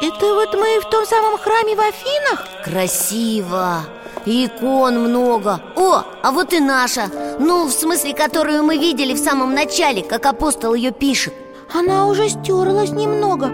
Это 0.00 0.32
вот 0.34 0.54
мы 0.54 0.78
в 0.80 0.88
том 0.90 1.04
самом 1.04 1.38
храме 1.38 1.74
в 1.74 1.80
Афинах? 1.80 2.46
Красиво. 2.64 3.80
Икон 4.24 5.00
много. 5.00 5.60
О, 5.76 6.02
а 6.22 6.30
вот 6.30 6.52
и 6.52 6.60
наша. 6.60 7.08
Ну, 7.40 7.66
в 7.66 7.72
смысле, 7.72 8.14
которую 8.14 8.62
мы 8.62 8.78
видели 8.78 9.14
в 9.14 9.18
самом 9.18 9.54
начале 9.54 10.02
Как 10.02 10.26
апостол 10.26 10.74
ее 10.74 10.92
пишет. 10.92 11.34
Она 11.74 12.06
уже 12.06 12.28
стерлась 12.28 12.90
немного. 12.90 13.50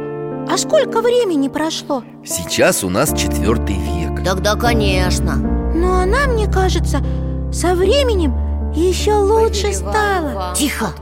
А 0.50 0.58
сколько 0.58 1.00
времени 1.00 1.48
прошло? 1.48 2.02
Сейчас 2.24 2.84
у 2.84 2.90
нас 2.90 3.12
четвертый 3.18 3.76
век. 3.76 4.22
Тогда, 4.24 4.54
конечно. 4.54 5.36
Но 5.36 6.00
она, 6.00 6.26
мне 6.26 6.46
кажется, 6.46 6.98
со 7.52 7.74
временем 7.74 8.34
еще 8.74 9.14
лучше 9.14 9.72
стала. 9.72 10.54
Тихо. 10.54 10.92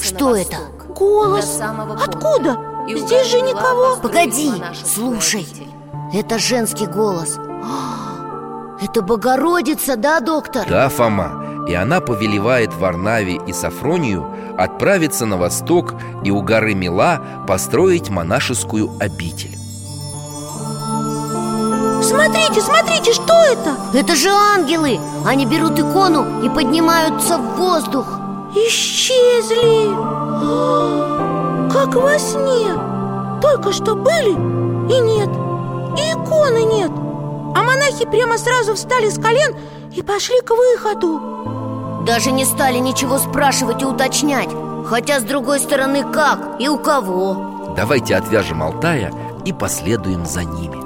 Что 0.00 0.36
это? 0.36 0.56
Голос. 0.88 1.60
Откуда? 2.06 2.71
Здесь 2.88 3.28
же 3.28 3.40
никого. 3.40 3.96
Погоди, 3.96 4.52
слушай. 4.84 5.46
Это 6.12 6.38
женский 6.38 6.86
голос. 6.86 7.38
А, 7.38 8.76
Это 8.82 9.02
Богородица, 9.02 9.96
да, 9.96 10.20
доктор? 10.20 10.66
Да, 10.68 10.88
Фома. 10.88 11.64
И 11.68 11.74
она 11.74 12.00
повелевает 12.00 12.74
Варнаве 12.74 13.40
и 13.46 13.52
Сафронию 13.52 14.26
Отправиться 14.58 15.26
на 15.26 15.36
восток 15.36 15.94
и 16.24 16.30
у 16.30 16.42
горы 16.42 16.74
Мила 16.74 17.22
Построить 17.46 18.10
монашескую 18.10 18.90
обитель. 19.00 19.56
Смотрите, 22.02 22.60
смотрите, 22.60 23.12
что 23.12 23.32
это? 23.32 23.76
Это 23.94 24.16
же 24.16 24.28
ангелы. 24.28 24.98
Они 25.24 25.46
берут 25.46 25.78
икону 25.78 26.44
и 26.44 26.48
поднимаются 26.48 27.38
в 27.38 27.56
воздух. 27.56 28.06
Исчезли 28.54 29.88
Как 31.72 31.94
во 31.94 32.18
сне. 32.18 32.74
Только 33.40 33.72
что 33.72 33.94
были 33.94 34.30
и 34.30 35.00
нет. 35.00 35.30
И 35.98 36.12
иконы 36.12 36.64
нет. 36.64 36.90
А 37.54 37.62
монахи 37.62 38.04
прямо 38.04 38.36
сразу 38.38 38.74
встали 38.74 39.08
с 39.08 39.18
колен 39.18 39.56
и 39.94 40.02
пошли 40.02 40.40
к 40.40 40.50
выходу. 40.50 42.02
Даже 42.06 42.30
не 42.30 42.44
стали 42.44 42.78
ничего 42.78 43.18
спрашивать 43.18 43.82
и 43.82 43.86
уточнять. 43.86 44.50
Хотя, 44.86 45.20
с 45.20 45.22
другой 45.22 45.60
стороны, 45.60 46.04
как 46.12 46.60
и 46.60 46.68
у 46.68 46.76
кого? 46.78 47.74
Давайте 47.76 48.16
отвяжем 48.16 48.62
Алтая 48.62 49.12
и 49.44 49.52
последуем 49.52 50.26
за 50.26 50.44
ними. 50.44 50.76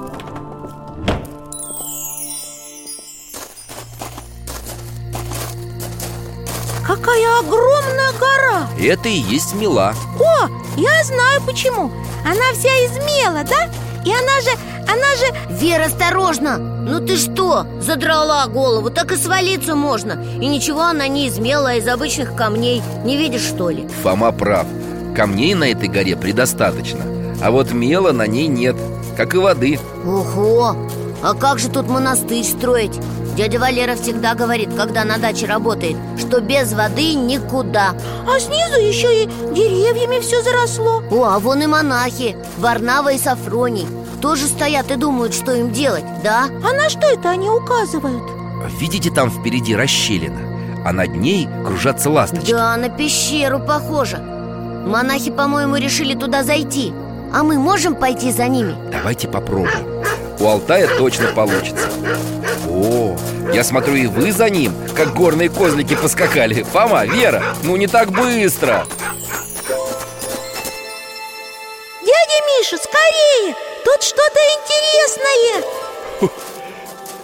Какая 6.85 7.39
огромная 7.39 8.11
гора! 8.19 8.67
Это 8.79 9.09
и 9.09 9.17
есть 9.17 9.53
Мила. 9.55 9.93
О, 10.19 10.47
я 10.77 11.03
знаю 11.03 11.41
почему 11.45 11.91
Она 12.23 12.53
вся 12.53 12.69
из 12.85 12.97
мела, 12.97 13.43
да? 13.43 13.69
И 14.05 14.11
она 14.11 14.41
же 14.41 14.51
Она 14.83 15.15
же... 15.17 15.59
Вера, 15.59 15.85
осторожно! 15.85 16.57
Ну 16.57 17.05
ты 17.05 17.17
что, 17.17 17.65
задрала 17.81 18.47
голову, 18.47 18.89
так 18.89 19.11
и 19.11 19.17
свалиться 19.17 19.75
можно 19.75 20.23
И 20.39 20.47
ничего 20.47 20.83
она 20.83 21.07
не 21.07 21.27
из 21.27 21.39
мела, 21.39 21.71
а 21.71 21.73
из 21.73 21.87
обычных 21.87 22.35
камней 22.35 22.81
Не 23.03 23.17
видишь, 23.17 23.41
что 23.41 23.69
ли? 23.69 23.87
Фома 24.03 24.31
прав 24.31 24.67
Камней 25.15 25.55
на 25.55 25.65
этой 25.71 25.89
горе 25.89 26.15
предостаточно 26.15 27.01
А 27.41 27.51
вот 27.51 27.71
мела 27.73 28.11
на 28.11 28.27
ней 28.27 28.47
нет 28.47 28.75
Как 29.17 29.33
и 29.33 29.37
воды 29.37 29.79
Ого! 30.05 30.75
А 31.23 31.33
как 31.33 31.57
же 31.57 31.69
тут 31.69 31.87
монастырь 31.89 32.43
строить? 32.43 32.93
Дядя 33.37 33.59
Валера 33.59 33.93
всегда 33.93 34.33
говорит, 34.33 34.69
когда 34.75 35.03
на 35.03 35.19
даче 35.19 35.45
работает 35.45 35.95
Что 36.17 36.41
без 36.41 36.73
воды 36.73 37.13
никуда. 37.13 37.93
А 38.27 38.39
снизу 38.39 38.79
еще 38.81 39.23
и 39.23 39.27
деревьями 39.27 40.19
все 40.21 40.41
заросло. 40.41 41.03
О, 41.11 41.23
а 41.23 41.37
вон 41.37 41.61
и 41.61 41.67
монахи 41.67 42.35
Варнава 42.57 43.13
и 43.13 43.19
Сафроний 43.19 43.85
Тоже 44.23 44.47
стоят 44.47 44.89
и 44.89 44.95
думают, 44.95 45.35
что 45.35 45.51
им 45.51 45.71
делать, 45.71 46.03
да? 46.23 46.45
А 46.67 46.73
на 46.73 46.89
что 46.89 47.05
это 47.07 47.29
они 47.29 47.47
указывают? 47.47 48.23
Видите, 48.79 49.11
там 49.11 49.29
впереди 49.29 49.75
расщелина 49.75 50.39
А 50.83 50.91
над 50.91 51.15
ней 51.15 51.47
кружатся 51.63 52.09
ласточки. 52.09 52.51
Да, 52.51 52.75
на 52.75 52.89
пещеру 52.89 53.59
похоже. 53.59 54.17
Монахи, 54.17 55.29
по-моему, 55.29 55.75
решили 55.75 56.15
туда 56.15 56.41
зайти. 56.41 56.91
А 57.31 57.43
мы 57.43 57.59
можем 57.59 57.93
пойти 57.93 58.31
за 58.31 58.47
ними? 58.47 58.73
Давайте 58.91 59.27
попробуем. 59.27 60.03
У 60.39 60.47
Алтая 60.47 60.87
точно 60.97 61.27
получится 61.35 61.87
О, 62.79 63.17
я 63.53 63.63
смотрю, 63.63 63.95
и 63.95 64.05
вы 64.05 64.31
за 64.31 64.51
ним, 64.51 64.71
как 64.95 65.15
горные 65.15 65.49
козлики 65.49 65.95
поскакали. 65.95 66.61
Фома, 66.61 67.05
Вера, 67.05 67.43
ну 67.63 67.75
не 67.75 67.87
так 67.87 68.11
быстро. 68.11 68.85
Дядя 72.01 72.39
Миша, 72.45 72.77
скорее! 72.77 73.55
Тут 73.83 74.03
что-то 74.03 74.39
интересное! 74.57 75.63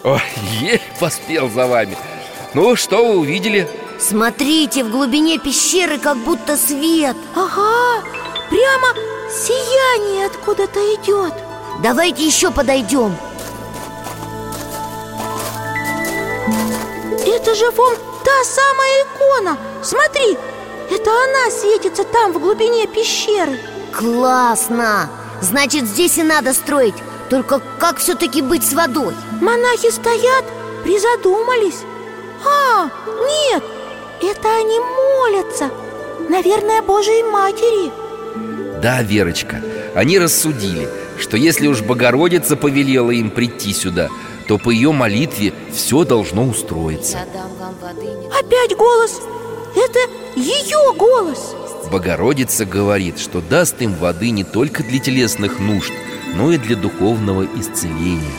Ой, 0.04 0.22
еле 0.60 0.82
поспел 1.00 1.50
за 1.50 1.68
вами. 1.68 1.96
Ну, 2.56 2.76
что 2.76 3.06
вы 3.06 3.20
увидели? 3.20 3.68
Смотрите, 4.00 4.84
в 4.84 4.90
глубине 4.90 5.38
пещеры 5.38 6.00
как 6.00 6.18
будто 6.18 6.58
свет. 6.58 7.16
Ага, 7.36 8.04
прямо 8.50 8.88
сияние 9.30 10.26
откуда-то 10.26 10.80
идет. 10.96 11.34
Давайте 11.84 12.26
еще 12.26 12.50
подойдем 12.50 13.16
Это 17.26 17.56
же 17.56 17.70
вон 17.72 17.96
та 18.24 18.44
самая 18.44 19.04
икона. 19.04 19.58
Смотри, 19.82 20.38
это 20.90 21.12
она 21.12 21.52
светится 21.52 22.04
там, 22.04 22.34
в 22.34 22.40
глубине 22.40 22.88
пещеры. 22.88 23.60
Классно! 23.92 25.10
Значит, 25.42 25.86
здесь 25.86 26.18
и 26.18 26.24
надо 26.24 26.54
строить. 26.54 26.96
Только 27.30 27.62
как 27.80 27.98
все-таки 27.98 28.42
быть 28.42 28.64
с 28.64 28.74
водой? 28.74 29.14
Монахи 29.42 29.90
стоят, 29.90 30.46
призадумались. 30.84 31.82
А, 32.46 32.90
нет, 33.26 33.64
это 34.22 34.56
они 34.56 34.80
молятся. 34.80 35.70
Наверное, 36.30 36.82
Божьей 36.82 37.24
Матери. 37.24 37.92
Да, 38.82 39.02
Верочка, 39.02 39.62
они 39.96 40.20
рассудили, 40.20 40.90
что 41.18 41.38
если 41.38 41.68
уж 41.68 41.82
Богородица 41.82 42.56
повелела 42.56 43.12
им 43.12 43.30
прийти 43.30 43.74
сюда 43.74 44.10
То 44.48 44.58
по 44.58 44.70
ее 44.70 44.92
молитве 44.92 45.54
все 45.74 46.04
должно 46.04 46.44
устроиться 46.46 47.20
Я 47.20 47.26
дам 47.34 47.52
вам 47.56 47.76
воды 47.82 48.06
не 48.06 48.28
Опять 48.28 48.76
голос 48.76 49.22
Это 49.76 50.00
ее 50.36 50.94
голос 50.96 51.56
Богородица 51.92 52.66
говорит, 52.66 53.20
что 53.20 53.42
даст 53.42 53.82
им 53.82 53.94
воды 53.96 54.32
не 54.32 54.44
только 54.44 54.84
для 54.84 55.00
телесных 55.00 55.60
нужд, 55.60 55.94
но 56.34 56.52
и 56.52 56.58
для 56.58 56.76
духовного 56.76 57.46
исцеления 57.56 58.32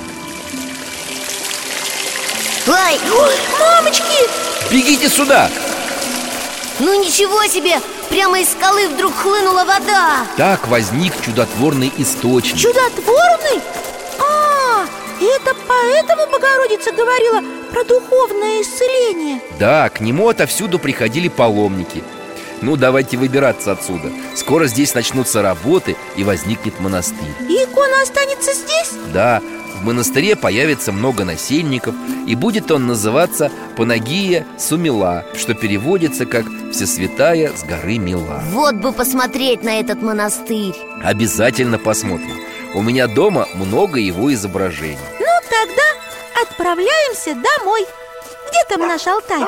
Ай, 2.66 2.98
Ой, 3.12 3.34
мамочки! 3.60 4.28
Бегите 4.70 5.08
сюда! 5.08 5.50
ну 6.80 7.00
ничего 7.00 7.46
себе! 7.46 7.80
Прямо 8.08 8.40
из 8.40 8.50
скалы 8.50 8.88
вдруг 8.88 9.14
хлынула 9.14 9.64
вода 9.64 10.26
Так 10.36 10.68
возник 10.68 11.12
чудотворный 11.24 11.92
источник 11.98 12.58
Чудотворный? 12.58 13.62
А, 15.20 15.24
это 15.24 15.56
поэтому 15.66 16.30
Богородица 16.30 16.92
говорила 16.92 17.42
про 17.70 17.84
духовное 17.84 18.62
исцеление? 18.62 19.40
Да, 19.58 19.88
к 19.88 20.00
нему 20.00 20.28
отовсюду 20.28 20.78
приходили 20.78 21.28
паломники. 21.28 22.02
Ну, 22.62 22.76
давайте 22.76 23.16
выбираться 23.16 23.72
отсюда. 23.72 24.10
Скоро 24.34 24.66
здесь 24.66 24.94
начнутся 24.94 25.42
работы 25.42 25.96
и 26.16 26.24
возникнет 26.24 26.80
монастырь. 26.80 27.34
И 27.48 27.64
икона 27.64 28.02
останется 28.02 28.52
здесь? 28.54 28.92
Да, 29.12 29.42
в 29.80 29.84
монастыре 29.84 30.34
появится 30.36 30.92
много 30.92 31.24
насельников 31.24 31.94
И 32.26 32.36
будет 32.36 32.70
он 32.70 32.86
называться 32.86 33.50
Панагия 33.76 34.46
Сумила 34.56 35.24
Что 35.34 35.52
переводится 35.54 36.26
как 36.26 36.46
«Всесвятая 36.72 37.52
с 37.54 37.64
горы 37.64 37.98
Мила» 37.98 38.40
Вот 38.50 38.76
бы 38.76 38.92
посмотреть 38.92 39.62
на 39.62 39.80
этот 39.80 40.00
монастырь. 40.00 40.74
Обязательно 41.02 41.78
посмотрим 41.78 42.36
У 42.74 42.82
меня 42.82 43.06
дома 43.06 43.46
много 43.54 44.00
его 44.00 44.34
изображений 44.34 44.98
Ну, 45.20 45.26
тогда 45.48 46.42
отправляемся 46.42 47.34
домой 47.34 47.86
Где 48.48 48.58
там 48.68 48.88
наш 48.88 49.06
Алтай? 49.06 49.44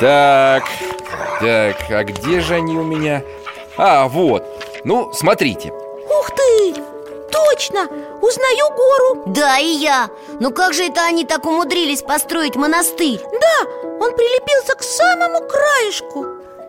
Так, 0.00 0.64
так, 1.40 1.76
а 1.90 2.02
где 2.04 2.40
же 2.40 2.54
они 2.54 2.74
у 2.76 2.82
меня? 2.82 3.22
А, 3.76 4.08
вот, 4.08 4.42
ну, 4.84 5.12
смотрите 5.12 5.70
Ух 5.70 6.30
ты! 6.30 6.74
Точно! 7.30 7.88
Узнаю 8.22 8.68
гору. 8.76 9.22
Да, 9.26 9.58
и 9.58 9.66
я. 9.66 10.08
Ну 10.38 10.52
как 10.52 10.74
же 10.74 10.84
это 10.84 11.04
они 11.04 11.24
так 11.24 11.44
умудрились 11.44 12.02
построить 12.02 12.54
монастырь? 12.54 13.20
Да, 13.20 13.68
он 14.00 14.14
прилепился 14.14 14.76
к 14.76 14.82
самому 14.82 15.40
краешку. 15.48 16.26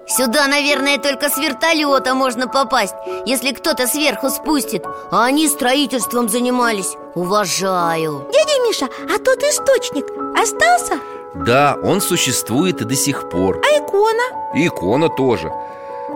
Сюда, 0.07 0.47
наверное, 0.47 0.97
только 0.97 1.29
с 1.29 1.37
вертолета 1.37 2.13
можно 2.13 2.47
попасть 2.47 2.95
Если 3.25 3.51
кто-то 3.51 3.87
сверху 3.87 4.29
спустит. 4.29 4.83
А 5.11 5.25
они 5.25 5.47
строительством 5.47 6.27
занимались. 6.27 6.97
Уважаю. 7.13 8.27
Дядя 8.33 8.67
Миша, 8.67 8.89
а 9.07 9.19
тот 9.19 9.43
источник 9.43 10.05
остался? 10.35 10.99
Да, 11.35 11.77
он 11.83 12.01
существует 12.01 12.81
и 12.81 12.85
до 12.85 12.95
сих 12.95 13.29
пор. 13.29 13.61
А 13.63 13.77
икона? 13.77 14.55
И 14.55 14.67
икона 14.67 15.07
тоже. 15.07 15.51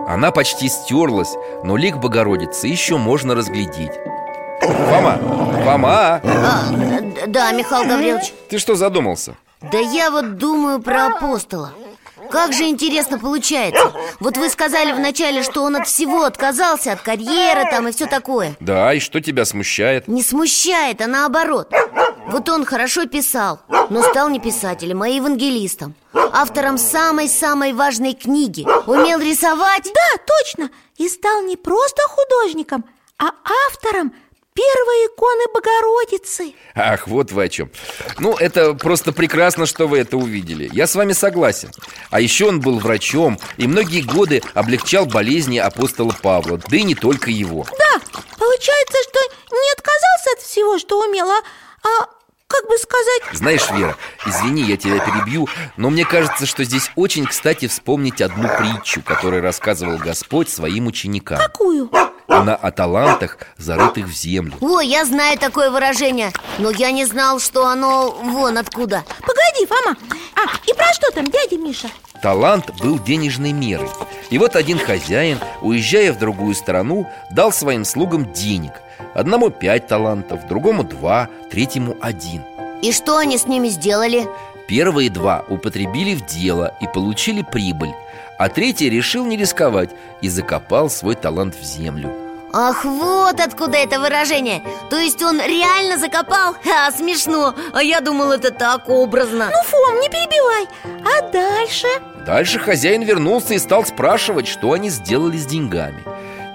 Она 0.08 0.32
почти 0.32 0.68
стерлась, 0.68 1.32
но 1.62 1.76
лик 1.76 1.96
Богородицы 1.96 2.66
еще 2.66 2.96
можно 2.96 3.34
разглядеть 3.34 3.92
Фома, 4.60 5.18
Фома, 5.64 6.20
а, 6.24 6.62
Да, 7.26 7.52
Михаил 7.52 7.88
Гаврилович. 7.88 8.32
Ты 8.48 8.58
что 8.58 8.74
задумался? 8.74 9.36
Да 9.60 9.78
я 9.78 10.10
вот 10.10 10.36
думаю 10.36 10.80
про 10.80 11.06
апостола. 11.06 11.72
Как 12.30 12.52
же 12.52 12.64
интересно 12.64 13.18
получается. 13.18 13.92
Вот 14.20 14.36
вы 14.36 14.50
сказали 14.50 14.92
вначале, 14.92 15.42
что 15.42 15.62
он 15.62 15.76
от 15.76 15.86
всего 15.86 16.24
отказался 16.24 16.92
От 16.92 17.00
карьеры 17.00 17.64
там 17.70 17.88
и 17.88 17.92
все 17.92 18.06
такое. 18.06 18.54
Да, 18.60 18.92
и 18.92 19.00
что 19.00 19.20
тебя 19.20 19.44
смущает? 19.44 20.08
Не 20.08 20.22
смущает, 20.22 21.00
а 21.00 21.06
наоборот. 21.06 21.72
Вот 22.26 22.48
он 22.50 22.66
хорошо 22.66 23.06
писал, 23.06 23.60
но 23.88 24.02
стал 24.02 24.28
не 24.28 24.40
писателем, 24.40 25.02
а 25.02 25.08
евангелистом. 25.08 25.94
Автором 26.12 26.76
самой-самой 26.76 27.72
важной 27.72 28.12
книги. 28.12 28.66
Умел 28.86 29.18
рисовать? 29.20 29.84
Да, 29.84 30.22
точно. 30.26 30.70
И 30.98 31.08
стал 31.08 31.42
не 31.42 31.56
просто 31.56 32.02
художником, 32.02 32.84
а 33.18 33.30
автором 33.68 34.12
первой 34.58 35.06
иконы 35.06 35.44
Богородицы. 35.54 36.54
Ах, 36.74 37.06
вот 37.06 37.30
вы 37.30 37.44
о 37.44 37.48
чем 37.48 37.70
Ну, 38.18 38.34
это 38.34 38.74
просто 38.74 39.12
прекрасно, 39.12 39.66
что 39.66 39.86
вы 39.86 39.98
это 39.98 40.16
увидели. 40.16 40.68
Я 40.72 40.88
с 40.88 40.96
вами 40.96 41.12
согласен. 41.12 41.70
А 42.10 42.20
еще 42.20 42.48
он 42.48 42.60
был 42.60 42.80
врачом 42.80 43.38
И 43.56 43.68
многие 43.68 44.00
годы 44.00 44.42
облегчал 44.54 45.06
болезни 45.06 45.58
апостола 45.58 46.12
Павла 46.22 46.58
Да 46.68 46.76
и 46.76 46.82
не 46.82 46.96
только 46.96 47.30
его. 47.30 47.66
Да, 47.70 48.00
получается, 48.36 48.98
что 49.04 49.20
не 49.54 49.72
отказался 49.74 50.30
от 50.36 50.42
всего, 50.42 50.78
что 50.78 51.06
умел, 51.06 51.30
а, 51.30 51.40
а 51.84 52.06
как 52.48 52.66
бы 52.68 52.76
сказать? 52.78 53.22
Знаешь, 53.34 53.70
Вера, 53.70 53.96
извини, 54.26 54.62
я 54.62 54.76
тебя 54.76 54.98
перебью 54.98 55.46
Но 55.76 55.90
мне 55.90 56.04
кажется, 56.04 56.46
что 56.46 56.64
здесь 56.64 56.90
очень 56.96 57.26
кстати 57.26 57.68
вспомнить 57.68 58.20
одну 58.20 58.48
притчу 58.58 59.02
Которую 59.02 59.42
рассказывал 59.42 59.98
Господь 59.98 60.48
своим 60.48 60.88
ученикам. 60.88 61.38
Какую? 61.38 61.88
Она 62.28 62.54
о 62.54 62.70
талантах, 62.70 63.38
зарытых 63.56 64.06
в 64.06 64.12
землю. 64.12 64.54
О, 64.60 64.80
я 64.80 65.06
знаю 65.06 65.38
такое 65.38 65.70
выражение. 65.70 66.30
Но 66.58 66.70
я 66.70 66.90
не 66.90 67.06
знал, 67.06 67.40
что 67.40 67.66
оно 67.66 68.10
вон 68.10 68.58
откуда. 68.58 69.02
Погоди, 69.20 69.66
Фома. 69.66 69.96
А, 70.36 70.70
и 70.70 70.74
про 70.74 70.92
что 70.92 71.10
там, 71.10 71.30
дядя 71.30 71.56
Миша? 71.56 71.88
Талант 72.22 72.70
был 72.80 72.98
денежной 72.98 73.52
мерой. 73.52 73.88
И 74.28 74.38
вот 74.38 74.56
один 74.56 74.78
хозяин, 74.78 75.38
уезжая 75.62 76.12
в 76.12 76.18
другую 76.18 76.54
страну, 76.54 77.10
дал 77.30 77.50
своим 77.50 77.86
слугам 77.86 78.30
денег. 78.32 78.72
Одному 79.14 79.48
пять 79.48 79.86
талантов, 79.86 80.46
другому 80.46 80.84
два, 80.84 81.28
третьему 81.50 81.96
один. 82.00 82.42
И 82.82 82.92
что 82.92 83.16
они 83.16 83.38
с 83.38 83.46
ними 83.46 83.68
сделали? 83.68 84.28
Первые 84.68 85.08
два 85.08 85.44
употребили 85.48 86.14
в 86.14 86.26
дело 86.26 86.74
и 86.80 86.86
получили 86.86 87.40
прибыль 87.40 87.94
А 88.36 88.50
третий 88.50 88.90
решил 88.90 89.24
не 89.24 89.38
рисковать 89.38 89.90
и 90.20 90.28
закопал 90.28 90.90
свой 90.90 91.14
талант 91.14 91.56
в 91.56 91.64
землю. 91.64 92.12
Ах, 92.52 92.84
вот 92.84 93.40
откуда 93.40 93.78
это 93.78 93.98
выражение. 93.98 94.62
То 94.90 94.98
есть 94.98 95.22
он 95.22 95.38
реально 95.40 95.98
закопал? 95.98 96.54
Ха, 96.64 96.90
смешно. 96.92 97.54
А 97.72 97.82
я 97.82 98.00
думал, 98.00 98.30
это 98.30 98.50
так 98.50 98.88
образно. 98.88 99.50
Ну, 99.50 99.62
Фом, 99.64 100.00
не 100.00 100.08
перебивай. 100.08 100.66
А 101.04 101.30
дальше? 101.30 101.86
Дальше 102.26 102.58
хозяин 102.58 103.02
вернулся 103.02 103.54
и 103.54 103.58
стал 103.58 103.84
спрашивать, 103.84 104.48
что 104.48 104.72
они 104.72 104.90
сделали 104.90 105.36
с 105.38 105.46
деньгами. 105.46 106.04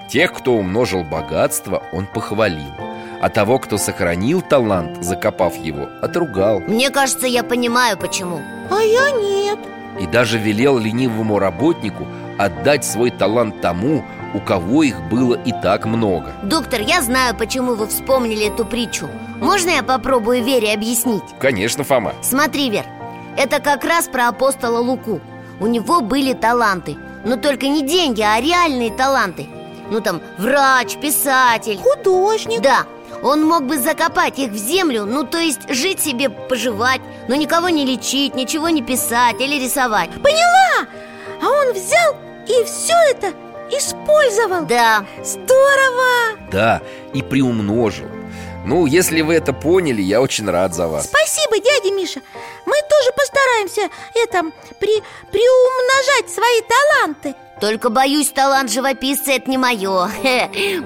Тех, 0.08 0.32
кто 0.32 0.54
умножил 0.54 1.02
богатство, 1.02 1.82
он 1.92 2.06
похвалил 2.06 2.93
А 3.24 3.30
того, 3.30 3.58
кто 3.58 3.78
сохранил 3.78 4.42
талант, 4.42 5.02
закопав 5.02 5.56
его, 5.56 5.88
отругал. 6.02 6.60
Мне 6.60 6.90
кажется, 6.90 7.26
я 7.26 7.42
понимаю, 7.42 7.96
почему. 7.96 8.42
А 8.70 8.82
я 8.82 9.12
нет. 9.12 9.58
И 9.98 10.06
даже 10.06 10.36
велел 10.36 10.76
ленивому 10.76 11.38
работнику 11.38 12.06
отдать 12.38 12.84
свой 12.84 13.10
талант 13.10 13.62
тому, 13.62 14.04
у 14.34 14.40
кого 14.40 14.82
их 14.82 15.00
было 15.08 15.36
и 15.42 15.52
так 15.52 15.86
много. 15.86 16.32
Доктор, 16.42 16.82
я 16.82 17.00
знаю, 17.00 17.34
почему 17.34 17.76
вы 17.76 17.86
вспомнили 17.86 18.48
эту 18.48 18.66
притчу. 18.66 19.08
Можно 19.40 19.70
я 19.70 19.82
попробую 19.82 20.44
Вере 20.44 20.74
объяснить? 20.74 21.24
Конечно, 21.38 21.82
Фома. 21.82 22.12
Смотри, 22.20 22.68
Вер, 22.68 22.84
это 23.38 23.58
как 23.58 23.84
раз 23.84 24.06
про 24.06 24.28
апостола 24.28 24.80
Луку. 24.80 25.22
У 25.60 25.66
него 25.66 26.02
были 26.02 26.34
таланты 26.34 26.98
Но 27.24 27.36
только 27.36 27.68
не 27.68 27.80
деньги, 27.80 28.20
а 28.20 28.38
реальные 28.38 28.90
таланты. 28.90 29.46
Ну 29.90 30.02
там, 30.02 30.20
врач, 30.36 30.96
писатель. 30.96 31.78
Художник. 31.78 32.60
Да, 32.60 32.84
он 33.24 33.44
мог 33.44 33.64
бы 33.64 33.78
закопать 33.78 34.38
их 34.38 34.50
в 34.50 34.56
землю 34.56 35.06
Ну, 35.06 35.24
то 35.24 35.38
есть 35.38 35.68
жить 35.68 36.00
себе, 36.00 36.28
поживать 36.28 37.00
Но 37.26 37.34
никого 37.34 37.70
не 37.70 37.84
лечить, 37.84 38.34
ничего 38.34 38.68
не 38.68 38.82
писать 38.82 39.40
или 39.40 39.62
рисовать. 39.62 40.10
Поняла! 40.22 40.86
А 41.42 41.48
он 41.48 41.72
взял 41.72 42.16
и 42.46 42.64
все 42.64 42.94
это 43.10 43.32
использовал. 43.70 44.66
Да, 44.66 45.06
Здорово! 45.22 46.38
Да, 46.52 46.82
и 47.14 47.22
приумножил. 47.22 48.06
Ну, 48.66 48.86
если 48.86 49.20
вы 49.20 49.34
это 49.34 49.52
поняли, 49.52 50.00
я 50.00 50.20
очень 50.22 50.48
рад 50.48 50.74
за 50.74 50.88
вас. 50.88 51.04
Спасибо, 51.04 51.58
дядя 51.58 51.94
Миша. 51.94 52.20
Мы 52.64 52.74
тоже 52.88 53.12
постараемся 53.16 53.82
это, 54.14 54.42
при, 54.78 55.02
приумножать 55.30 56.30
свои 56.30 56.62
таланты 56.62 57.34
только 57.60 57.88
боюсь, 57.88 58.30
талант 58.30 58.70
живописца 58.70 59.32
это 59.32 59.50
не 59.50 59.58
мое 59.58 60.08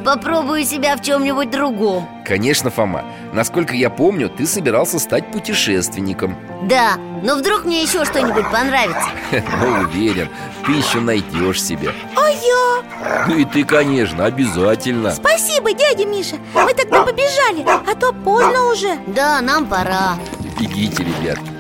Попробую 0.04 0.64
себя 0.64 0.96
в 0.96 1.02
чем-нибудь 1.02 1.50
другом. 1.50 2.08
Конечно, 2.24 2.70
Фома. 2.70 3.04
Насколько 3.32 3.74
я 3.74 3.90
помню, 3.90 4.28
ты 4.28 4.46
собирался 4.46 4.98
стать 4.98 5.30
путешественником. 5.32 6.36
Да, 6.64 6.96
но 7.22 7.36
вдруг 7.36 7.64
мне 7.64 7.82
еще 7.82 8.04
что-нибудь 8.04 8.50
понравится. 8.50 9.08
Ну, 9.60 9.80
уверен, 9.82 10.28
ты 10.64 10.72
еще 10.72 11.00
найдешь 11.00 11.62
себе. 11.62 11.92
А 12.16 12.28
я? 12.30 13.26
Ну 13.26 13.38
и 13.38 13.44
ты, 13.44 13.64
конечно, 13.64 14.24
обязательно. 14.26 15.12
Спасибо, 15.12 15.72
дядя 15.72 16.04
Миша. 16.06 16.36
Мы 16.54 16.74
тогда 16.74 17.02
побежали, 17.02 17.64
а 17.66 17.94
то 17.94 18.12
поздно 18.12 18.70
уже. 18.72 18.98
Да, 19.08 19.40
нам 19.40 19.66
пора. 19.66 20.16
Бегите, 20.58 21.04
ребятки 21.04 21.57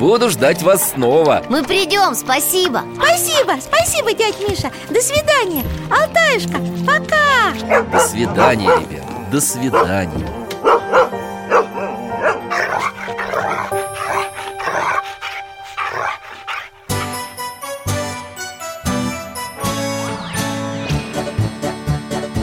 Буду 0.00 0.30
ждать 0.30 0.62
вас 0.62 0.92
снова. 0.92 1.44
Мы 1.50 1.62
придем, 1.62 2.14
спасибо. 2.14 2.84
Спасибо, 2.96 3.60
спасибо, 3.60 4.14
дядя 4.14 4.38
Миша. 4.48 4.70
До 4.88 4.98
свидания. 4.98 5.62
Алтаюшка, 5.90 6.58
пока. 6.86 7.82
До 7.92 7.98
свидания, 7.98 8.70
ребят. 8.80 9.30
До 9.30 9.42
свидания. 9.42 10.26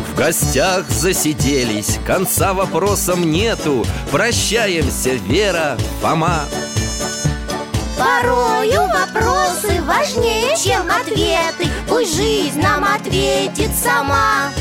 В 0.05 0.15
гостях 0.15 0.87
засиделись, 0.89 1.97
конца 2.05 2.53
вопросам 2.53 3.31
нету. 3.31 3.83
Прощаемся, 4.11 5.13
Вера, 5.13 5.75
Фома 6.03 6.43
Порою 7.97 8.81
вопросы 8.89 9.81
важнее, 9.83 10.55
чем 10.55 10.89
ответы. 10.89 11.67
Пусть 11.87 12.15
жизнь 12.15 12.61
нам 12.61 12.83
ответит 12.83 13.71
сама. 13.75 14.51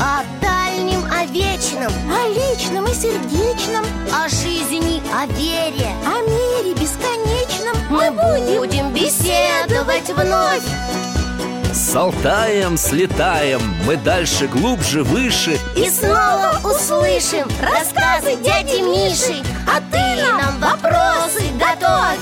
О 0.00 0.22
дальнем, 0.42 1.04
о 1.10 1.24
вечном, 1.26 1.92
О 2.12 2.28
личном 2.28 2.84
и 2.86 2.94
сердечном. 2.94 3.84
О 4.12 4.28
жизни, 4.28 5.02
о 5.14 5.26
вере 5.26 5.88
О 6.04 6.20
мире 6.20 6.74
бесконечном. 6.74 7.76
Мы 7.88 8.10
будем 8.10 8.92
беседовать 8.92 10.10
вновь. 10.10 10.62
С 11.72 11.94
Алтаем 11.94 12.78
слетаем, 12.78 13.60
мы 13.86 13.96
дальше, 13.96 14.46
глубже, 14.46 15.02
выше 15.02 15.55
И 15.76 15.90
снова 15.90 16.58
услышим 16.64 17.46
рассказы 17.60 18.34
дяди 18.42 18.80
Миши 18.80 19.44
А 19.68 19.78
ты 19.92 20.22
нам 20.22 20.58
вопросы 20.58 21.42
готовь 21.58 22.18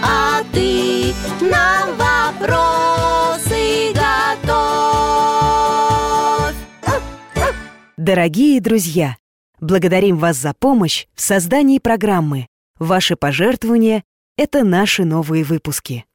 А 0.00 0.44
ты 0.52 1.12
нам 1.40 1.96
вопросы 1.98 3.92
готовь 3.92 4.06
Дорогие 7.96 8.60
друзья, 8.60 9.16
благодарим 9.60 10.16
вас 10.16 10.36
за 10.36 10.54
помощь 10.54 11.06
в 11.16 11.22
создании 11.22 11.80
программы. 11.80 12.46
Ваши 12.78 13.16
пожертвования– 13.16 14.04
это 14.38 14.62
наши 14.62 15.04
новые 15.04 15.42
выпуски. 15.42 16.06